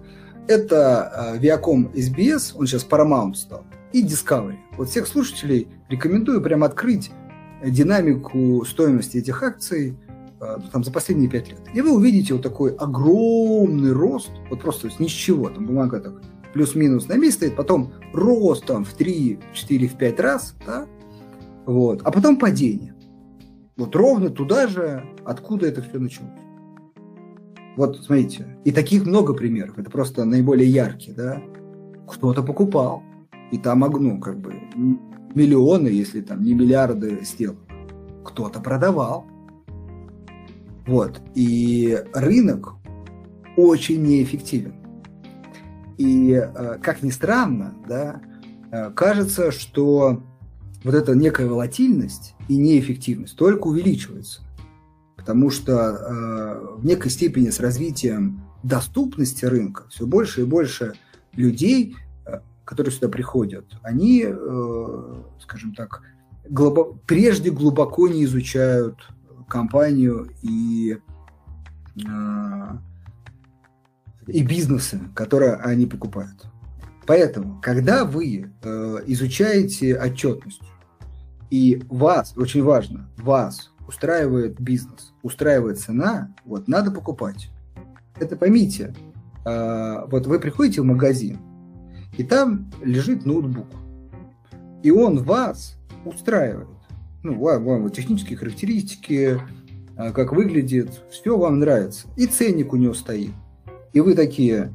[0.46, 4.56] это э, Viacom SBS, он сейчас Paramount стал, и Discovery.
[4.76, 7.10] Вот всех слушателей рекомендую прям открыть
[7.64, 9.96] динамику стоимости этих акций
[10.40, 11.60] э, там, за последние пять лет.
[11.74, 16.14] И вы увидите вот такой огромный рост, вот просто ни с чего, там бумага так
[16.54, 20.86] плюс-минус на месте стоит, потом рост там в 3, в 4, в 5 раз, да,
[21.68, 22.94] вот, а потом падение.
[23.76, 26.32] Вот ровно туда же, откуда это все началось.
[27.76, 31.42] Вот, смотрите, и таких много примеров, это просто наиболее яркие, да.
[32.08, 33.02] Кто-то покупал,
[33.52, 34.54] и там, ну, как бы,
[35.34, 37.60] миллионы, если там не миллиарды сделок.
[38.24, 39.26] Кто-то продавал.
[40.86, 42.76] Вот, и рынок
[43.58, 44.72] очень неэффективен.
[45.98, 48.22] И, э, как ни странно, да,
[48.72, 50.22] э, кажется, что
[50.84, 54.42] вот эта некая волатильность и неэффективность только увеличивается.
[55.16, 60.94] Потому что э, в некой степени с развитием доступности рынка все больше и больше
[61.32, 66.02] людей, э, которые сюда приходят, они, э, скажем так,
[66.48, 68.96] глубо, прежде глубоко не изучают
[69.48, 70.98] компанию и,
[71.96, 72.76] э,
[74.28, 76.46] и бизнесы, которые они покупают.
[77.08, 80.60] Поэтому, когда вы э, изучаете отчетность,
[81.48, 87.48] и вас, очень важно, вас устраивает бизнес, устраивает цена, вот надо покупать.
[88.20, 88.94] Это поймите,
[89.46, 91.38] э, вот вы приходите в магазин,
[92.18, 93.68] и там лежит ноутбук,
[94.82, 96.68] и он вас устраивает.
[97.22, 99.40] Ну, вам, вам технические характеристики,
[99.96, 102.06] э, как выглядит, все вам нравится.
[102.18, 103.32] И ценник у него стоит.
[103.94, 104.74] И вы такие,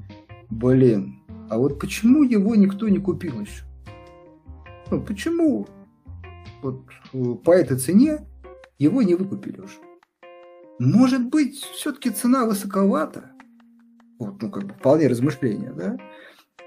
[0.50, 1.23] блин,
[1.54, 3.64] а вот почему его никто не купил еще?
[4.89, 5.68] Ну, почему
[6.64, 6.84] вот
[7.14, 8.26] э, по этой цене
[8.80, 9.76] его не выкупили уже?
[10.80, 13.32] Может быть, все-таки цена высоковата?
[14.18, 15.97] Вот, ну, как бы вполне размышления, да?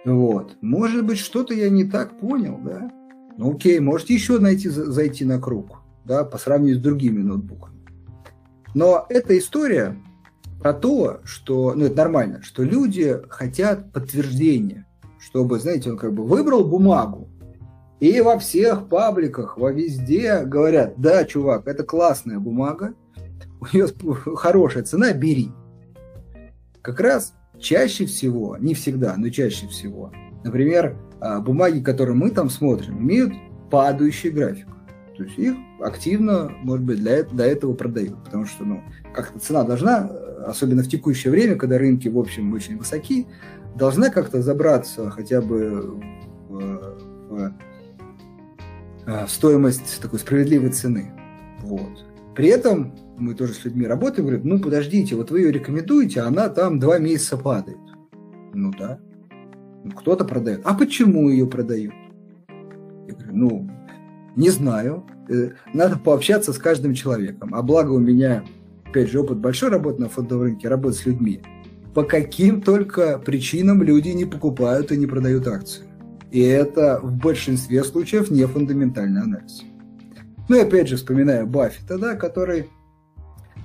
[0.05, 0.57] Вот.
[0.61, 2.91] Может быть, что-то я не так понял, да?
[3.37, 7.85] Ну, окей, можете еще найти, зайти на круг, да, по сравнению с другими ноутбуками.
[8.75, 10.01] Но эта история
[10.61, 14.87] про то, что, ну, это нормально, что люди хотят подтверждения,
[15.19, 17.29] чтобы, знаете, он как бы выбрал бумагу,
[18.01, 22.95] и во всех пабликах, во везде говорят, да, чувак, это классная бумага,
[23.61, 23.89] у нее
[24.37, 25.51] хорошая цена, бери.
[26.83, 30.13] Как раз чаще всего, не всегда, но чаще всего,
[30.45, 33.33] например, а, бумаги, которые мы там смотрим, имеют
[33.71, 34.69] падающий график.
[35.17, 38.23] То есть их активно, может быть, для, для этого продают.
[38.25, 38.83] Потому что, ну,
[39.15, 40.11] как-то цена должна,
[40.47, 43.27] особенно в текущее время, когда рынки, в общем, очень высоки,
[43.75, 46.01] должна как-то забраться хотя бы
[46.49, 46.91] в,
[47.29, 47.55] в,
[49.07, 51.13] в стоимость такой справедливой цены.
[51.63, 52.05] Вот.
[52.35, 56.29] При этом мы тоже с людьми работаем, говорят, ну подождите, вот вы ее рекомендуете, а
[56.29, 57.79] она там два месяца падает.
[58.53, 58.99] Ну да.
[59.97, 60.61] Кто-то продает.
[60.65, 61.95] А почему ее продают?
[63.07, 63.71] Я говорю, ну,
[64.35, 65.07] не знаю.
[65.29, 67.55] Э, надо пообщаться с каждым человеком.
[67.55, 68.45] А благо у меня,
[68.97, 71.43] опять же, опыт большой работы на фондовом рынке, работы с людьми.
[71.93, 75.85] По каким только причинам люди не покупают и не продают акции.
[76.31, 79.63] И это в большинстве случаев не фундаментальный анализ.
[80.49, 82.71] Ну и опять же вспоминаю Баффета, да, который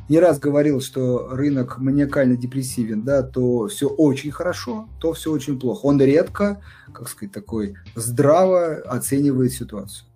[0.09, 5.57] не раз говорил, что рынок маниакально депрессивен, да, то все очень хорошо, то все очень
[5.57, 5.85] плохо.
[5.85, 6.61] Он редко,
[6.91, 10.07] как сказать, такой здраво оценивает ситуацию.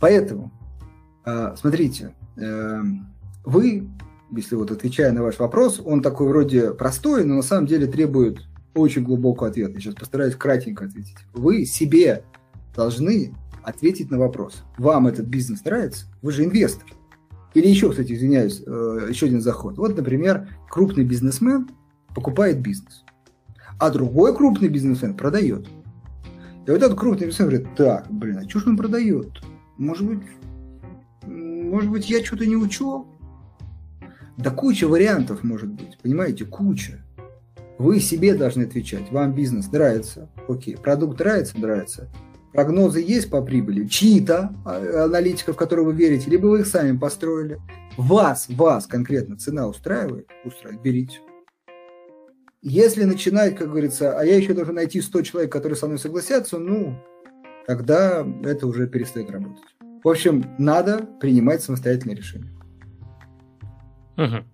[0.00, 0.50] Поэтому,
[1.24, 3.06] а, смотрите, эм,
[3.44, 3.88] вы,
[4.32, 8.40] если вот отвечая на ваш вопрос, он такой вроде простой, но на самом деле требует
[8.74, 9.72] очень глубокого ответа.
[9.74, 11.16] Я сейчас постараюсь кратенько ответить.
[11.32, 12.24] Вы себе
[12.74, 14.62] должны ответить на вопрос.
[14.78, 16.06] Вам этот бизнес нравится?
[16.22, 16.86] Вы же инвестор.
[17.54, 19.76] Или еще, кстати, извиняюсь, э, еще один заход.
[19.76, 21.68] Вот, например, крупный бизнесмен
[22.14, 23.04] покупает бизнес,
[23.78, 25.66] а другой крупный бизнесмен продает.
[26.66, 29.42] И вот этот крупный бизнесмен говорит, так, блин, а что ж он продает?
[29.78, 30.20] Может быть,
[31.26, 33.06] может быть, я что-то не учел?
[34.40, 37.04] Да куча вариантов может быть, понимаете, куча.
[37.78, 42.10] Вы себе должны отвечать, вам бизнес нравится, окей, продукт нравится, нравится.
[42.52, 47.58] Прогнозы есть по прибыли, чьи-то а, аналитиков, которые вы верите, либо вы их сами построили.
[47.96, 51.20] Вас, вас конкретно цена устраивает, устраивает, берите.
[52.62, 56.58] если начинать, как говорится, а я еще должен найти 100 человек, которые со мной согласятся,
[56.58, 56.98] ну,
[57.66, 59.62] тогда это уже перестает работать.
[60.02, 62.50] В общем, надо принимать самостоятельные решения.
[64.16, 64.44] Угу.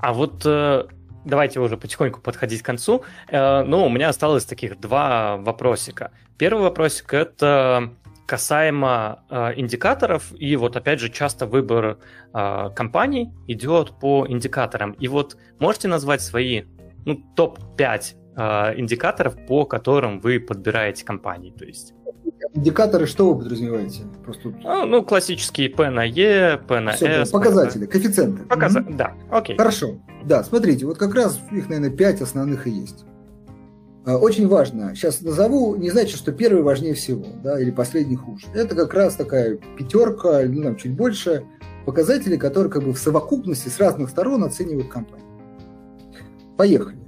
[0.00, 0.84] А вот э,
[1.24, 3.04] давайте уже потихоньку подходить к концу.
[3.28, 6.12] Э, ну, у меня осталось таких два вопросика.
[6.38, 7.92] Первый вопросик это
[8.30, 11.98] касаемо э, индикаторов, и вот опять же часто выбор
[12.32, 14.92] э, компаний идет по индикаторам.
[14.92, 16.62] И вот можете назвать свои
[17.04, 21.50] ну, топ-5 э, индикаторов, по которым вы подбираете компании?
[21.50, 21.92] То есть
[22.54, 24.02] Индикаторы что вы подразумеваете?
[24.24, 24.52] Просто...
[24.64, 27.30] А, ну, классические P на E, P на Все, S.
[27.30, 28.44] Показатели, P коэффициенты.
[28.44, 28.80] Показа...
[28.80, 28.94] Угу.
[28.94, 29.56] Да, окей.
[29.56, 30.00] Хорошо.
[30.24, 33.04] Да, смотрите, вот как раз их, наверное, пять основных и есть.
[34.06, 38.46] А, очень важно, сейчас назову, не значит, что первый важнее всего, да, или последний хуже.
[38.54, 41.44] Это как раз такая пятерка, ну, там, чуть больше
[41.84, 45.26] показателей, которые как бы в совокупности с разных сторон оценивают компанию.
[46.56, 46.98] Поехали.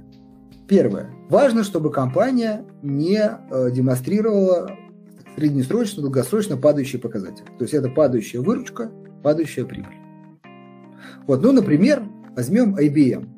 [0.67, 1.09] Первое.
[1.29, 4.71] Важно, чтобы компания не э, демонстрировала
[5.35, 7.45] среднесрочно, долгосрочно падающие показатели.
[7.57, 8.91] То есть это падающая выручка,
[9.23, 9.95] падающая прибыль.
[11.27, 12.03] Вот, ну, например,
[12.35, 13.29] возьмем IBM.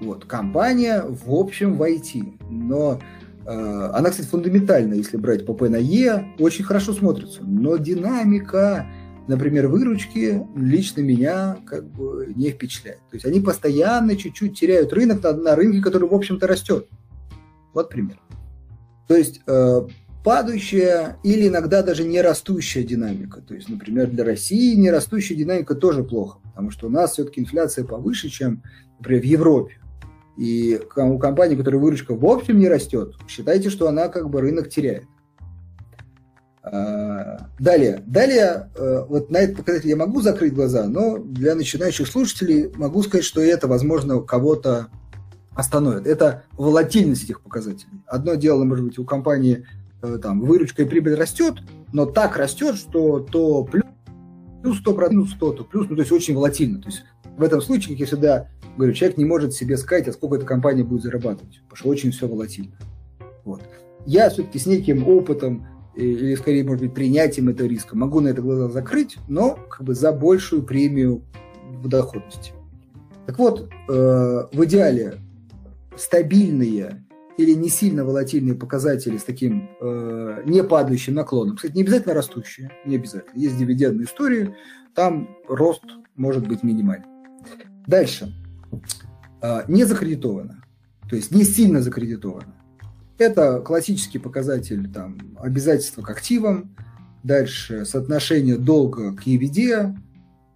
[0.00, 3.00] Вот, компания, в общем, в IT, но
[3.46, 7.42] э, она, кстати, фундаментальна, если брать по P на E, очень хорошо смотрится.
[7.42, 8.86] Но динамика,
[9.28, 12.98] например, выручки лично меня как бы не впечатляет.
[13.10, 16.88] То есть они постоянно чуть-чуть теряют рынок на, на рынке, который, в общем-то, растет.
[17.72, 18.20] Вот пример.
[19.08, 19.80] То есть э,
[20.24, 23.42] падающая или иногда даже не растущая динамика.
[23.42, 27.42] То есть, например, для России не растущая динамика тоже плохо, потому что у нас все-таки
[27.42, 28.62] инфляция повыше, чем,
[28.98, 29.74] например, в Европе.
[30.38, 34.70] И у компании, которая выручка в общем не растет, считайте, что она как бы рынок
[34.70, 35.04] теряет.
[36.62, 42.08] А, далее, далее, э, вот на этот показатель я могу закрыть глаза, но для начинающих
[42.08, 44.88] слушателей могу сказать, что это, возможно, кого-то
[45.54, 46.06] остановит.
[46.06, 48.02] Это волатильность этих показателей.
[48.06, 49.66] Одно дело, может быть, у компании
[50.22, 51.56] там выручка и прибыль растет,
[51.92, 53.84] но так растет, что то плюс,
[54.62, 56.80] плюс 100%, плюс 100, то плюс, ну, то есть очень волатильно.
[56.80, 57.04] То есть
[57.36, 60.46] в этом случае, как я всегда говорю, человек не может себе сказать, а сколько эта
[60.46, 62.76] компания будет зарабатывать, потому что очень все волатильно.
[63.44, 63.62] Вот.
[64.06, 68.28] Я все-таки с неким опытом э, или, скорее, может быть, принятием этого риска могу на
[68.28, 71.22] это глаза закрыть, но как бы за большую премию
[71.82, 72.52] в доходности.
[73.26, 73.92] Так вот, э,
[74.52, 75.18] в идеале
[75.96, 77.03] стабильные
[77.36, 81.56] или не сильно волатильные показатели с таким э, не падающим наклоном.
[81.56, 83.38] Кстати, не обязательно растущие, не обязательно.
[83.38, 84.54] Есть дивидендные истории,
[84.94, 85.84] там рост
[86.16, 87.06] может быть минимальный.
[87.86, 88.32] Дальше.
[89.42, 90.62] Э, не закредитовано,
[91.08, 92.54] то есть не сильно закредитовано.
[93.18, 96.74] Это классический показатель там, обязательства к активам,
[97.22, 99.96] дальше соотношение долга к EVD,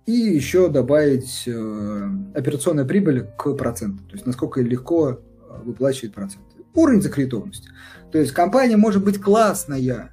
[0.07, 5.17] и еще добавить э, операционная прибыль к проценту, то есть насколько легко э,
[5.65, 6.45] выплачивает процент
[6.75, 7.71] уровень закредитованности.
[8.13, 10.13] То есть компания может быть классная,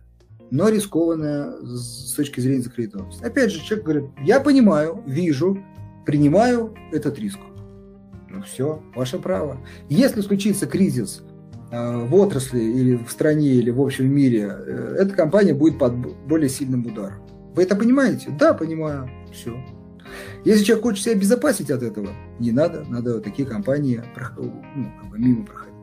[0.52, 3.24] но рискованная с точки зрения закредитованности.
[3.24, 5.58] Опять же, человек говорит, я понимаю, вижу,
[6.06, 7.40] принимаю этот риск.
[8.30, 9.58] Ну все, ваше право.
[9.90, 11.24] Если случится кризис
[11.72, 15.96] э, в отрасли или в стране, или в общем мире, э, эта компания будет под
[16.28, 17.22] более сильным ударом.
[17.56, 18.36] Вы это понимаете?
[18.38, 19.10] Да, понимаю.
[19.32, 19.56] Все.
[20.44, 24.04] Если человек хочет себя обезопасить от этого, не надо, надо такие компании
[24.38, 25.75] ну, как бы мимо проходить.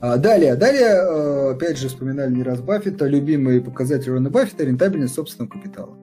[0.00, 5.14] А, далее, далее, э, опять же, вспоминали не раз Баффета, любимый показатель Рона Баффета– рентабельность
[5.14, 5.96] собственного капитала.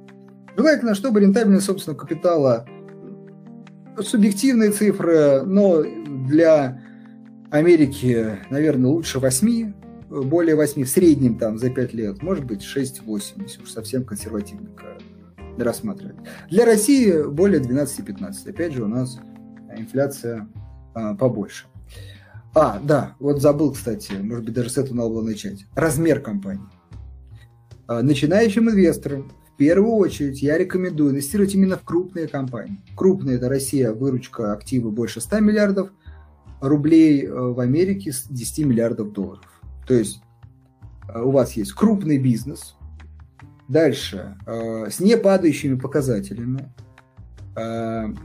[0.56, 2.68] Желательно, чтобы рентабельность собственного капитала
[4.00, 6.82] субъективные цифры, но для
[7.50, 9.74] Америки, наверное, лучше 8,
[10.10, 14.70] более 8 в среднем там за 5 лет, может быть 6-8, если уж совсем консервативно
[15.58, 16.18] рассматривать.
[16.52, 18.50] Для России более 12-15.
[18.50, 19.20] Опять же, у нас
[19.76, 20.48] инфляция
[20.94, 21.66] а, побольше.
[22.54, 25.66] А, да, вот забыл, кстати, может быть, даже с этого надо было начать.
[25.76, 26.66] Размер компании.
[27.88, 32.80] А, начинающим инвесторам в первую очередь я рекомендую инвестировать именно в крупные компании.
[32.96, 35.90] Крупные– это Россия, выручка активы больше 100 миллиардов
[36.62, 39.62] рублей, э, в Америке 10 миллиардов долларов.
[39.88, 40.22] То есть
[41.10, 42.76] э, у вас есть крупный бизнес,
[43.68, 46.72] дальше э, с непадающими показателями,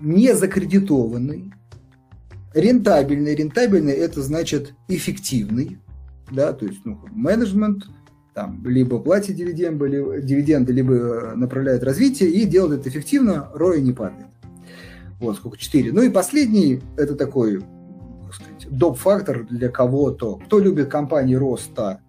[0.02, 1.54] не закредитованный,
[2.55, 3.34] Рентабельный.
[3.34, 5.78] Рентабельный– это значит эффективный,
[6.30, 7.84] да, то есть ну, менеджмент
[8.34, 13.80] там, либо платит дивиденды, либо, дивиденды, либо э, направляет развитие и делает это эффективно, роя
[13.80, 14.26] не падает.
[15.20, 15.92] Вот сколько, четыре.
[15.92, 17.62] Ну и последний– это такой,
[18.70, 20.36] доп-фактор для кого-то.
[20.46, 22.00] Кто любит компании роста,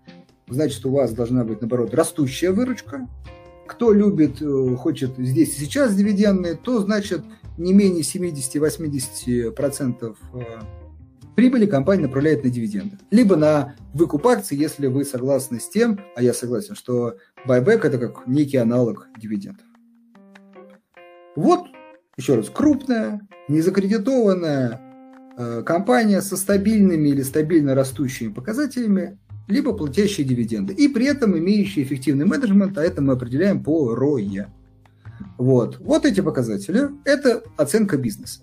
[0.48, 3.08] значит, у вас должна быть, наоборот, растущая выручка.
[3.68, 7.24] Кто любит, э, хочет здесь и сейчас дивидендные, то, значит,
[7.58, 10.44] не менее 70-80% э,
[11.36, 12.98] прибыли компания направляет на дивиденды.
[13.12, 17.98] Либо на выкуп акций, если вы согласны с тем, а я согласен, что байбек– это
[17.98, 19.66] как некий аналог дивидендов.
[21.36, 21.66] Вот,
[22.18, 24.80] еще раз, крупная, незакредитованная
[25.38, 30.74] э, компания со стабильными или стабильно растущими показателями, либо платящие дивиденды.
[30.74, 34.46] И при этом имеющие эффективный менеджмент, а это мы определяем по ROE.
[35.38, 35.80] Вот.
[35.80, 38.42] вот эти показатели– это оценка бизнеса.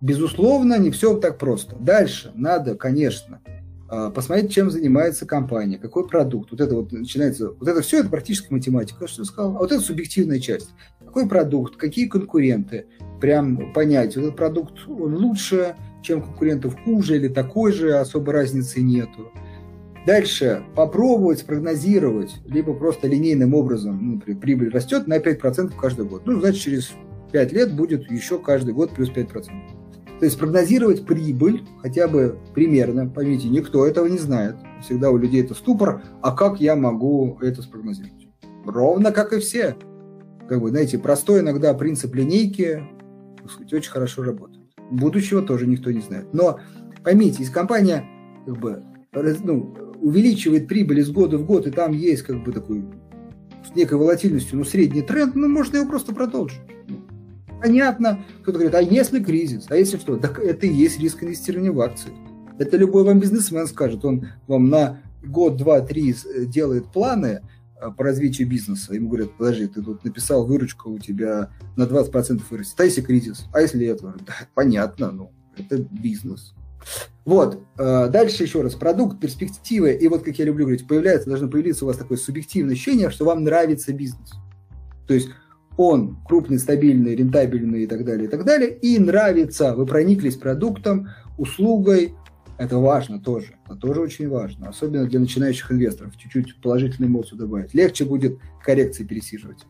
[0.00, 1.74] Безусловно, не все так просто.
[1.76, 3.40] Дальше надо, конечно,
[3.90, 6.52] э, посмотреть, чем занимается компания, какой продукт.
[6.52, 9.56] Вот это вот начинается, вот это все, это практически математика, что я сказал.
[9.56, 10.70] А вот это субъективная часть.
[11.04, 12.86] Какой продукт, какие конкуренты,
[13.20, 19.32] прям понять, этот продукт он лучше, чем конкурентов хуже или такой же, особо разницы нету.
[20.08, 26.22] Дальше попробовать спрогнозировать, либо просто линейным образом, ну, например, прибыль растет на 5% каждый год.
[26.24, 26.92] Ну, значит, через
[27.30, 29.28] 5 лет будет еще каждый год плюс 5%.
[30.18, 34.56] То есть прогнозировать прибыль хотя бы примерно, поймите, никто этого не знает.
[34.80, 38.28] Всегда у людей это ступор, а как я могу это спрогнозировать?
[38.64, 39.76] Ровно как и все.
[40.48, 42.82] Как бы, знаете, простой иногда принцип линейки,
[43.46, 44.64] сказать, очень хорошо работает.
[44.90, 46.32] Будущего тоже никто не знает.
[46.32, 46.60] Но
[47.04, 48.06] поймите, если компания
[48.46, 48.82] как бы,
[49.44, 52.84] ну, увеличивает прибыль из года в год, и там есть как бы такой
[53.66, 56.60] с некой волатильностью, ну, средний тренд, ну, можно его просто продолжить.
[57.60, 58.24] Понятно.
[58.42, 60.16] Кто-то говорит, а если кризис, а если что?
[60.16, 62.12] Так это и есть риск инвестирования в акции.
[62.58, 64.04] Это любой вам бизнесмен скажет.
[64.04, 66.14] Он вам на год, два, три
[66.46, 67.40] делает планы,
[67.80, 68.94] Э, по развитию бизнеса.
[68.94, 72.80] Ему говорят, подожди, ты тут написал выручку, у тебя на 20% вырастет.
[72.80, 73.46] А если кризис?
[73.52, 74.14] А если это?
[74.26, 76.54] Да, понятно, ну, это бизнес.
[77.24, 81.48] Вот, э, дальше еще раз, продукт, перспективы, и вот, как я люблю говорить, появляется, должно
[81.48, 84.32] появиться у вас такое субъективное ощущение, что вам нравится бизнес.
[85.06, 85.28] То есть
[85.76, 91.08] он крупный, стабильный, рентабельный и так далее, и так далее, и нравится, вы прониклись продуктом,
[91.36, 92.14] услугой,
[92.58, 93.54] это важно тоже.
[93.66, 94.68] Это тоже очень важно.
[94.68, 96.16] Особенно для начинающих инвесторов.
[96.16, 97.72] Чуть-чуть положительную эмоцию добавить.
[97.72, 99.64] Легче будет коррекции пересиживать.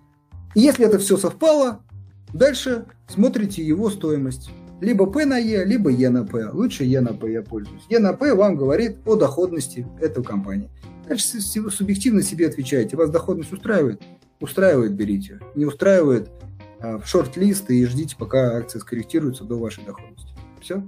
[0.55, 1.85] И если это все совпало,
[2.33, 4.51] дальше смотрите его стоимость.
[4.81, 6.49] Либо P на E, либо E на P.
[6.51, 7.83] Лучше E на P я пользуюсь.
[7.89, 10.71] E на P вам говорит о доходности этой компании.
[11.09, 12.97] Дальше субъективно себе отвечаете.
[12.97, 14.03] Вас доходность устраивает?
[14.41, 15.41] Устраивает, берите.
[15.55, 16.31] Не устраивает,
[16.81, 20.33] а, в шорт-лист и ждите, пока акции скорректируются до вашей доходности.
[20.61, 20.83] Все?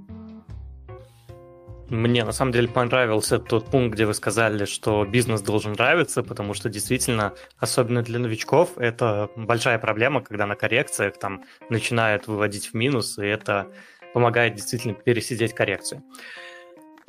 [1.90, 6.54] Мне на самом деле понравился тот пункт, где вы сказали, что бизнес должен нравиться, потому
[6.54, 12.74] что действительно, особенно для новичков, это большая проблема, когда на коррекциях там начинают выводить в
[12.74, 13.66] минус, и это
[14.14, 16.04] помогает действительно пересидеть коррекцию.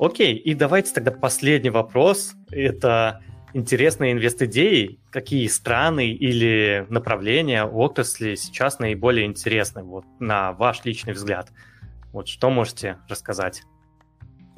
[0.00, 2.32] Окей, и давайте тогда последний вопрос.
[2.50, 3.22] Это
[3.54, 11.52] интересные инвест-идеи, какие страны или направления отрасли сейчас наиболее интересны, вот, на ваш личный взгляд?
[12.12, 13.62] Вот что можете рассказать?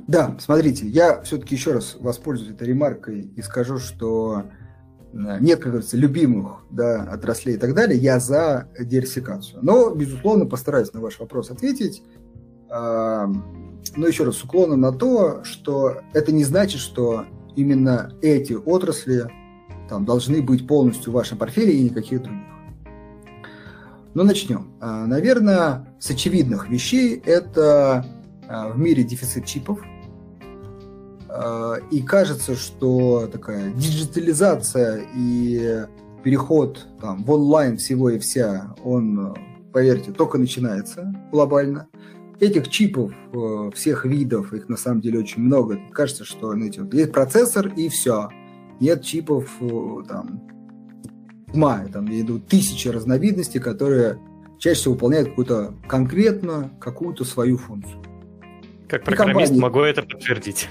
[0.07, 4.45] Да, смотрите, я все-таки еще раз воспользуюсь этой ремаркой и скажу, что
[5.13, 9.61] э, нет, как говорится, любимых да, отраслей и так далее, я за диверсификацию.
[9.63, 12.03] Но, безусловно, постараюсь на ваш вопрос ответить.
[12.69, 13.33] А,
[13.97, 17.25] но еще раз, с уклоном на то, что это не значит, что
[17.57, 19.31] именно эти отрасли
[19.89, 22.43] там, должны быть полностью в вашем портфеле и никаких других.
[24.13, 24.75] Но начнем.
[24.81, 28.05] А, наверное, с очевидных вещей это
[28.47, 29.81] а, в мире дефицит чипов–
[31.91, 35.85] и кажется, что такая диджитализация и
[36.24, 39.37] переход там, в онлайн всего и вся, он,
[39.72, 41.87] поверьте, только начинается глобально.
[42.41, 45.78] Этих чипов э, всех видов, их на самом деле очень много.
[45.93, 48.28] Кажется, что знаете, вот есть процессор и все.
[48.80, 50.43] Нет чипов э, там
[51.53, 54.18] тьма, там идут тысячи разновидностей, которые
[54.59, 58.03] чаще всего выполняют какую-то конкретно какую-то свою функцию.
[58.88, 60.68] Как программист могу это подтвердить.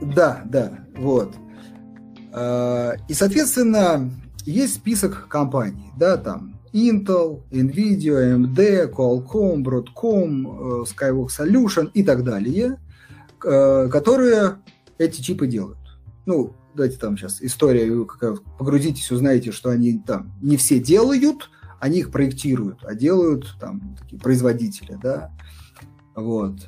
[0.00, 1.34] Да, да, вот.
[2.32, 4.10] А, и, соответственно,
[4.44, 12.24] есть список компаний, да, там Intel, Nvidia, AMD, Qualcomm, Broadcom, э, Skywalk Solution и так
[12.24, 12.78] далее,
[13.44, 14.58] э, которые
[14.98, 15.78] эти чипы делают.
[16.26, 18.06] Ну, давайте там сейчас история,
[18.58, 21.50] погрузитесь, узнаете, что они там не все делают,
[21.80, 25.32] они их проектируют, а делают там такие производители, да.
[26.14, 26.60] Вот.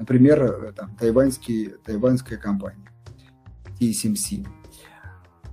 [0.00, 2.90] Например, э, там, тайваньский, тайваньская компания
[3.78, 4.46] TSMC.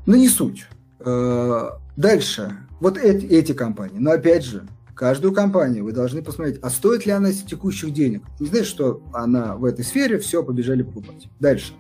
[0.05, 0.67] Но не суть.
[0.99, 2.55] Э, дальше.
[2.79, 3.97] Вот эти, эти компании.
[3.99, 4.65] Но опять же,
[4.95, 8.23] каждую компанию вы должны посмотреть, а стоит ли она текущих денег.
[8.39, 11.27] Не знаете, что она в этой сфере, все, побежали покупать.
[11.41, 11.73] Дальше.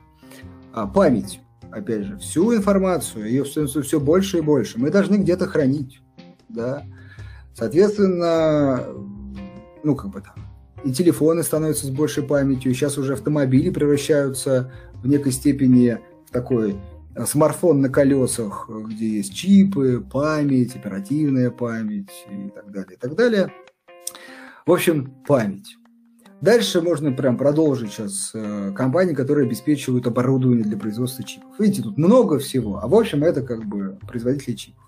[0.73, 1.39] А, память.
[1.71, 4.77] Опять же, всю информацию, ее все, все больше и больше.
[4.77, 6.01] Мы должны где-то хранить.
[6.49, 6.83] Да?
[7.53, 8.83] Соответственно,
[9.83, 10.46] ну, как бы там,
[10.83, 16.75] и телефоны становятся с большей памятью, сейчас уже автомобили превращаются в некой степени в такой
[17.15, 23.15] э, смартфон на колесах, где есть чипы, память, оперативная память и так далее, и так
[23.15, 23.51] далее.
[24.65, 25.77] В общем, память.
[26.41, 31.49] Дальше можно прям продолжить сейчас э, компании, которые обеспечивают оборудование для производства чипов.
[31.57, 34.83] Видите, тут много всего, а в общем это как бы производители чипов.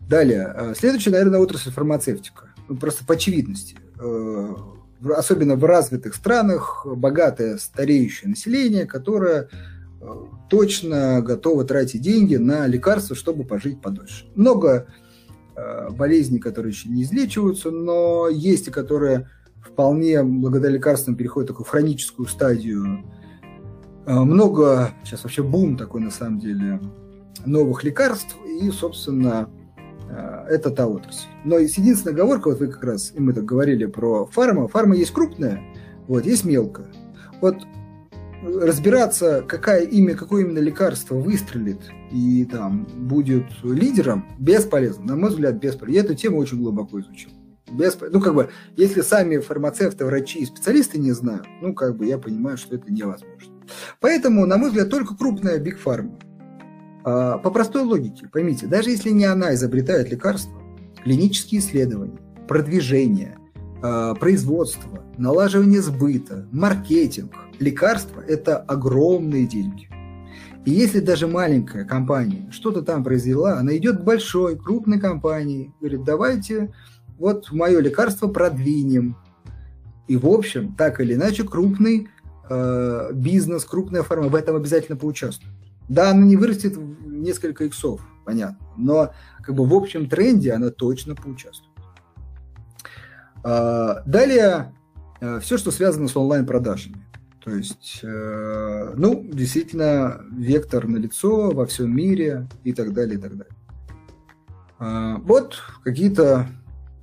[0.00, 2.54] Далее, э, следующая, наверное, отрасль фармацевтика.
[2.68, 3.76] Ну, просто по очевидности.
[5.14, 9.48] Особенно в развитых странах богатое стареющее население, которое
[10.00, 10.06] э,
[10.48, 14.26] точно готово тратить деньги на лекарства, чтобы пожить подольше.
[14.34, 14.86] Много
[15.54, 19.28] э, болезней, которые еще не излечиваются, но есть и которые
[19.60, 23.04] вполне благодаря лекарствам переходят в такую хроническую стадию.
[24.06, 26.80] Э, много, сейчас вообще бум такой на самом деле,
[27.44, 29.50] новых лекарств, и, собственно,
[30.08, 31.26] это та отрасль.
[31.44, 35.12] Но единственная оговорка, вот вы как раз, и мы так говорили про фарма, фарма есть
[35.12, 35.60] крупная,
[36.06, 36.86] вот, есть мелкая.
[37.40, 37.56] Вот
[38.42, 41.80] разбираться, какое имя, какое именно лекарство выстрелит
[42.10, 45.98] и там будет лидером, бесполезно, на мой взгляд, бесполезно.
[45.98, 47.30] Я эту тему очень глубоко изучил.
[47.70, 48.18] Бесполезно.
[48.18, 52.18] Ну, как бы, если сами фармацевты, врачи и специалисты не знают, ну, как бы, я
[52.18, 53.54] понимаю, что это невозможно.
[54.00, 56.25] Поэтому, на мой взгляд, только крупная Big Pharma а,
[57.06, 60.60] по простой логике, поймите, даже если не она изобретает лекарство,
[61.04, 62.18] клинические исследования,
[62.48, 63.38] продвижение,
[63.80, 69.88] а, производство, налаживание сбыта, маркетинг, лекарства– это огромные деньги.
[70.64, 76.02] И если даже маленькая компания что-то там произвела, она идет к большой, крупной компании, говорит,
[76.02, 76.72] давайте
[77.18, 79.16] вот мое лекарство продвинем.
[80.08, 82.08] И, в общем, так или иначе, крупный
[82.50, 85.54] э, бизнес, крупная фарма в этом обязательно поучаствует.
[85.88, 90.70] Да, она не вырастет в несколько иксов, понятно, но как бы в общем тренде она
[90.70, 91.72] точно поучаствует.
[93.44, 94.74] А, далее,
[95.20, 97.06] э, все, что связано с онлайн-продажами.
[97.44, 103.20] То есть, э, ну, действительно, вектор на лицо во всем мире и так далее, и
[103.20, 103.54] так далее.
[104.80, 106.48] А, вот какие-то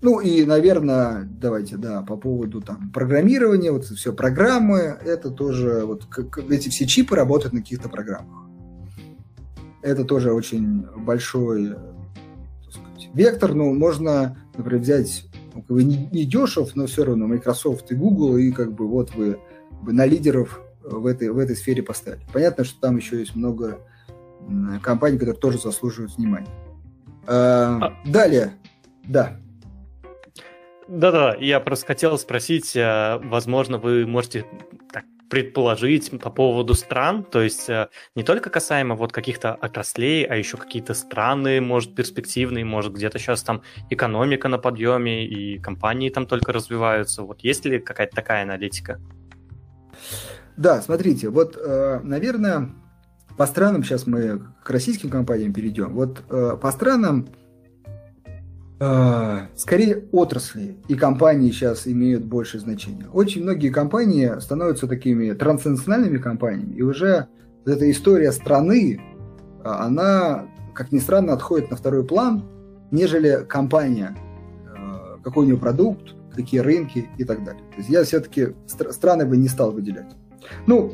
[0.03, 6.05] ну и, наверное, давайте, да, по поводу там программирования, вот все программы, это тоже, вот
[6.07, 8.42] как, эти все чипы работают на каких-то программах.
[9.83, 11.75] Это тоже очень большой
[12.69, 13.53] сказать, вектор.
[13.53, 17.95] Ну, можно, например, взять ну, как бы не, не дешев, но все равно Microsoft и
[17.95, 19.39] Google, и как бы вот вы
[19.85, 22.21] на лидеров в этой, в этой сфере поставили.
[22.31, 23.79] Понятно, что там еще есть много
[24.81, 26.49] компаний, которые тоже заслуживают внимания.
[27.27, 28.09] А, а...
[28.09, 28.53] Далее,
[29.05, 29.37] да.
[30.87, 34.45] Да-да, я просто хотел спросить, возможно, вы можете
[34.91, 40.35] так предположить по поводу стран, то есть э, не только касаемо вот каких-то отраслей, а
[40.35, 46.27] еще какие-то страны, может, перспективные, может, где-то сейчас там экономика на подъеме и компании там
[46.27, 47.23] только развиваются.
[47.23, 49.01] Вот есть ли какая-то такая аналитика?
[50.55, 52.69] Да, смотрите, вот, э, наверное,
[53.35, 55.95] по странам сейчас мы к российским компаниям перейдем.
[55.95, 57.27] Вот э, по странам
[59.55, 63.07] скорее отрасли и компании сейчас имеют большее значение.
[63.13, 67.27] Очень многие компании становятся такими транснациональными компаниями, и уже
[67.65, 68.99] эта история страны,
[69.63, 72.43] а, она, как ни странно, отходит на второй план,
[72.91, 74.15] нежели компания,
[74.75, 77.63] а, какой у нее продукт, какие рынки и так далее.
[77.71, 80.15] То есть я все-таки страны бы не стал выделять.
[80.67, 80.93] Ну,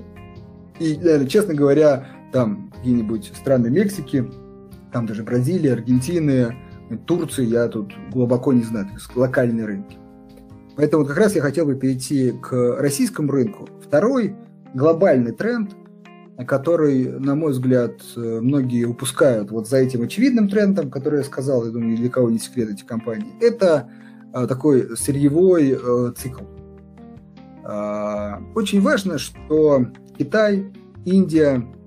[0.79, 4.29] и, честно говоря, там какие-нибудь страны Мексики,
[4.91, 6.55] там даже Бразилия, Аргентины,
[7.05, 9.97] Турции я тут глубоко не знаю, то есть локальные рынки.
[10.75, 13.67] Поэтому как раз я хотел бы перейти к российскому рынку.
[13.83, 14.35] Второй
[14.73, 15.71] глобальный тренд,
[16.47, 21.71] который, на мой взгляд, многие упускают вот за этим очевидным трендом, который я сказал, я
[21.71, 23.89] думаю, для кого не секрет эти компании, это
[24.31, 26.43] а, такой сырьевой э, цикл.
[27.65, 29.87] А, очень важно, что
[30.17, 30.71] Китай,
[31.03, 31.78] Индия, Э,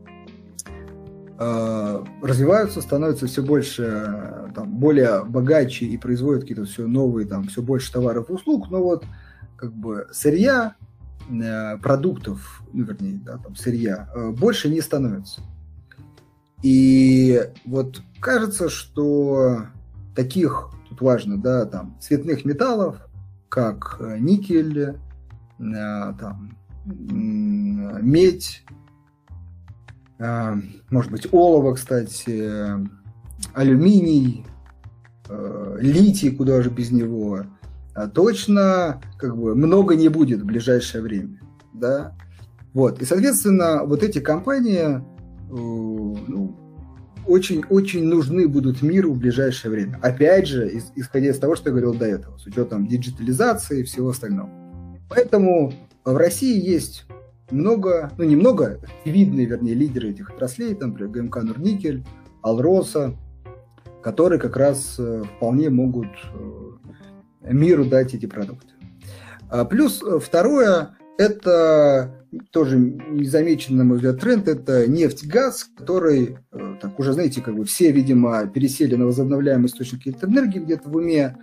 [1.39, 7.93] развиваются, становятся все больше, там, более богаче и производят какие-то все новые, там, все больше
[7.93, 9.05] товаров и услуг, но вот
[9.57, 10.75] как бы сырья,
[11.31, 15.41] э, продуктов, ну, вернее, да, там, сырья, э, больше не становится.
[16.63, 19.67] И вот кажется, что
[20.15, 22.97] таких, тут важно, да, там, цветных металлов,
[23.49, 24.97] как никель,
[25.59, 28.65] там, медь,
[30.91, 32.51] может быть, олово, кстати,
[33.55, 34.47] алюминий,
[35.29, 37.41] э, литий, куда же без него,
[37.95, 41.41] а точно как бы много не будет в ближайшее время,
[41.75, 42.17] да.
[42.73, 45.01] Вот, и, соответственно, вот эти компании э,
[45.51, 46.57] ну,
[47.27, 49.99] очень, очень нужны будут миру в ближайшее время.
[50.03, 54.11] Опять же, исходя из того, что я говорил до этого, с учетом диджитализации и всего
[54.11, 54.51] остального.
[55.09, 55.73] Поэтому
[56.05, 57.05] в России есть
[57.53, 62.05] много, ну немного, видные, вернее, лидеры этих отраслей, там, например, ГМК Нурникель,
[62.43, 63.17] Алроса,
[64.03, 68.73] которые как раз э, вполне могут э, миру дать эти продукты.
[69.49, 76.39] А плюс э, второе, это тоже незамеченный, на мой взгляд, тренд, это нефть, газ, который,
[76.81, 81.37] так уже, знаете, как бы все, видимо, пересели на возобновляемые источники электроэнергии где-то в уме,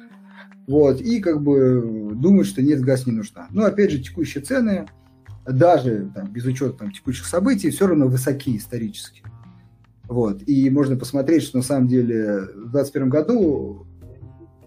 [0.67, 3.47] вот, и как бы думают, что нефть, газ не нужна.
[3.51, 4.87] Но, опять же, текущие цены,
[5.45, 9.23] даже там, без учета там, текущих событий, все равно высоки исторически.
[10.07, 10.41] Вот.
[10.47, 13.87] И можно посмотреть, что на самом деле в 2021 году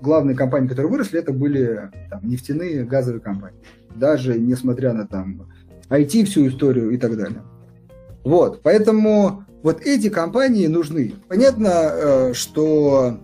[0.01, 3.61] главные компании, которые выросли, это были там, нефтяные, газовые компании.
[3.95, 5.49] Даже несмотря на там
[5.89, 7.43] IT, всю историю и так далее.
[8.25, 11.15] Вот, поэтому вот эти компании нужны.
[11.29, 13.19] Понятно, э, что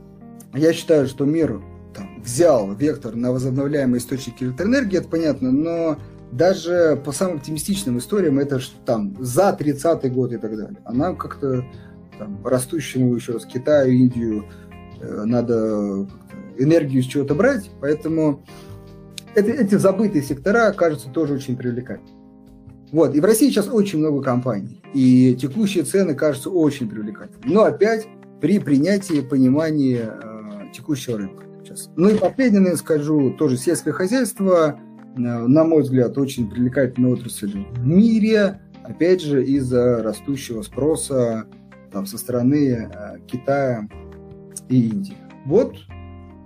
[0.54, 1.60] я считаю, что мир
[1.94, 5.98] там, взял вектор на возобновляемые источники электроэнергии, это понятно, но
[6.32, 10.78] даже по самым оптимистичным историям это там за 30-й год и так далее.
[10.84, 11.64] А нам как-то
[12.18, 14.44] там, растущему еще раз Китаю, Индию
[15.00, 16.06] э, надо
[16.58, 18.44] энергию с чего-то брать, поэтому
[19.34, 22.18] это, эти забытые сектора кажутся тоже очень привлекательными.
[22.90, 27.52] Вот, и в России сейчас очень много компаний, и текущие цены кажутся очень привлекательными.
[27.52, 28.06] Но опять
[28.40, 31.44] при принятии понимании э, текущего рынка.
[31.62, 31.90] Сейчас.
[31.96, 34.80] Ну и последнее, скажу, тоже сельское хозяйство,
[35.16, 41.46] на мой взгляд, очень привлекательная отрасль в мире, опять же, из-за растущего спроса
[41.92, 43.88] там, со стороны э, Китая
[44.68, 45.16] и Индии.
[45.44, 45.76] Вот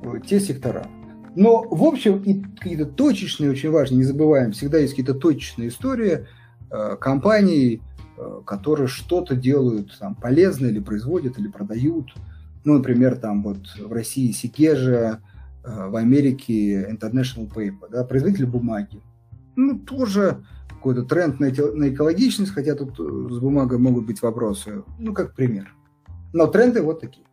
[0.02, 0.86] э, те сектора.
[1.34, 6.26] Но, в общем, и какие-то точечные, очень важные, не забываем, всегда есть какие-то точечные истории
[6.70, 7.80] э, компаний,
[8.16, 12.12] э, которые что-то делают там, полезное или производят, или продают.
[12.64, 15.31] Ну, например, там вот в России Сикежа, э,
[15.64, 19.00] в Америке International Paper, да, производитель бумаги.
[19.56, 24.82] Ну, тоже какой-то тренд на, на экологичность, хотя тут э, с бумагой могут быть вопросы.
[24.98, 25.72] Ну, как пример.
[26.32, 27.26] Но тренды вот такие.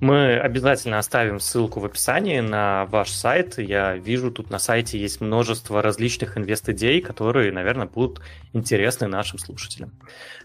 [0.00, 3.58] Мы обязательно оставим ссылку в описании на ваш сайт.
[3.58, 8.20] Я вижу, тут на сайте есть множество различных инвест-идей, которые, наверное, будут
[8.52, 9.92] интересны нашим слушателям.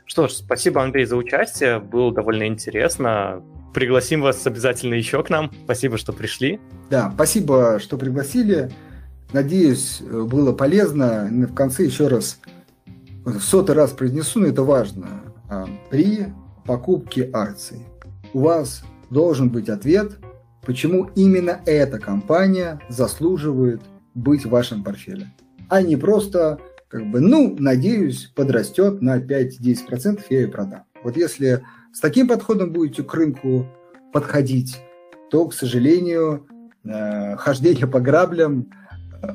[0.06, 1.80] Что ж, спасибо, Андрей, за участие.
[1.80, 3.44] Было довольно интересно.
[3.74, 5.52] Пригласим вас обязательно еще к нам.
[5.64, 6.60] Спасибо, что пришли.
[6.90, 8.72] Да, спасибо, что пригласили.
[9.34, 11.30] Надеюсь, было полезно.
[11.32, 12.40] В конце еще раз,
[13.24, 15.08] в сотый раз произнесу, но это важно.
[15.50, 16.28] А, при
[16.66, 17.80] покупке акций
[18.34, 20.18] у вас должен быть ответ,
[20.66, 23.82] почему именно эта компания заслуживает
[24.14, 25.32] быть в вашем портфеле.
[25.70, 30.84] А не просто, как бы, ну, надеюсь, подрастет на 5-10%, я ее продам.
[31.04, 33.68] Вот если с таким подходом будете к рынку
[34.14, 34.80] подходить,
[35.30, 36.48] то, к сожалению,
[36.84, 38.68] э, хождение по граблям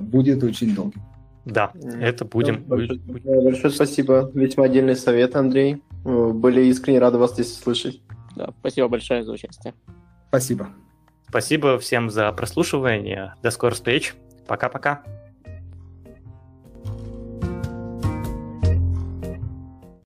[0.00, 1.02] будет очень долгим.
[1.44, 2.64] Да, это будем.
[2.64, 4.30] Большое, большое спасибо.
[4.34, 5.80] Весьма отдельный совет, Андрей.
[6.02, 8.02] Были искренне рады вас здесь слышать.
[8.34, 9.72] Да, спасибо большое за участие.
[10.28, 10.68] Спасибо.
[11.28, 13.34] Спасибо всем за прослушивание.
[13.42, 14.14] До скорых встреч.
[14.48, 15.02] Пока-пока.